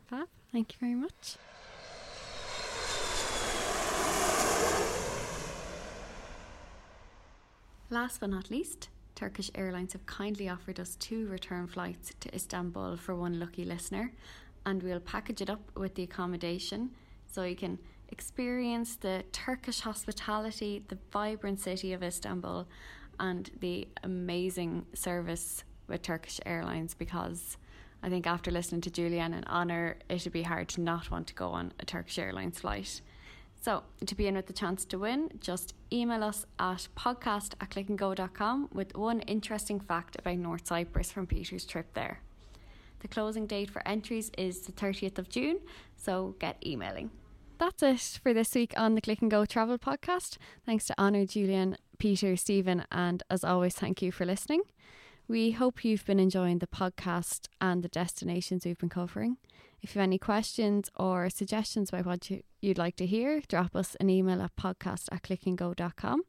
[0.08, 1.36] Fab, thank you very much.
[7.90, 12.96] Last but not least, Turkish Airlines have kindly offered us two return flights to Istanbul
[12.96, 14.12] for one lucky listener,
[14.66, 16.90] and we'll package it up with the accommodation
[17.26, 17.78] so you can
[18.10, 22.66] experience the Turkish hospitality, the vibrant city of Istanbul,
[23.18, 27.56] and the amazing service with Turkish Airlines because
[28.02, 31.34] I think after listening to Julian and Honor, it'd be hard to not want to
[31.34, 33.02] go on a Turkish Airlines flight.
[33.62, 37.68] So, to be in with the chance to win, just email us at podcast at
[37.70, 42.20] clickandgo.com with one interesting fact about North Cyprus from Peter's trip there.
[43.00, 45.58] The closing date for entries is the 30th of June,
[45.94, 47.10] so get emailing.
[47.60, 50.38] That's it for this week on the Click and Go Travel Podcast.
[50.64, 54.62] Thanks to Honor, Julian, Peter, Stephen, and as always, thank you for listening.
[55.28, 59.36] We hope you've been enjoying the podcast and the destinations we've been covering.
[59.82, 63.76] If you have any questions or suggestions about what you, would like to hear, drop
[63.76, 66.22] us an email at podcast at clickandgo.com.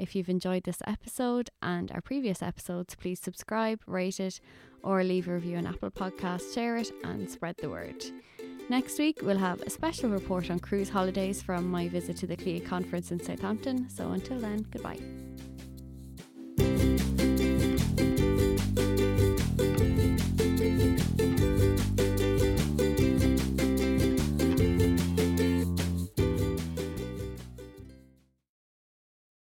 [0.00, 4.40] If you've enjoyed this episode and our previous episodes, please subscribe, rate it,
[4.82, 8.02] or leave a review on Apple Podcasts, share it, and spread the word.
[8.70, 12.36] Next week, we'll have a special report on cruise holidays from my visit to the
[12.36, 13.90] CLIA conference in Southampton.
[13.90, 15.00] So until then, goodbye.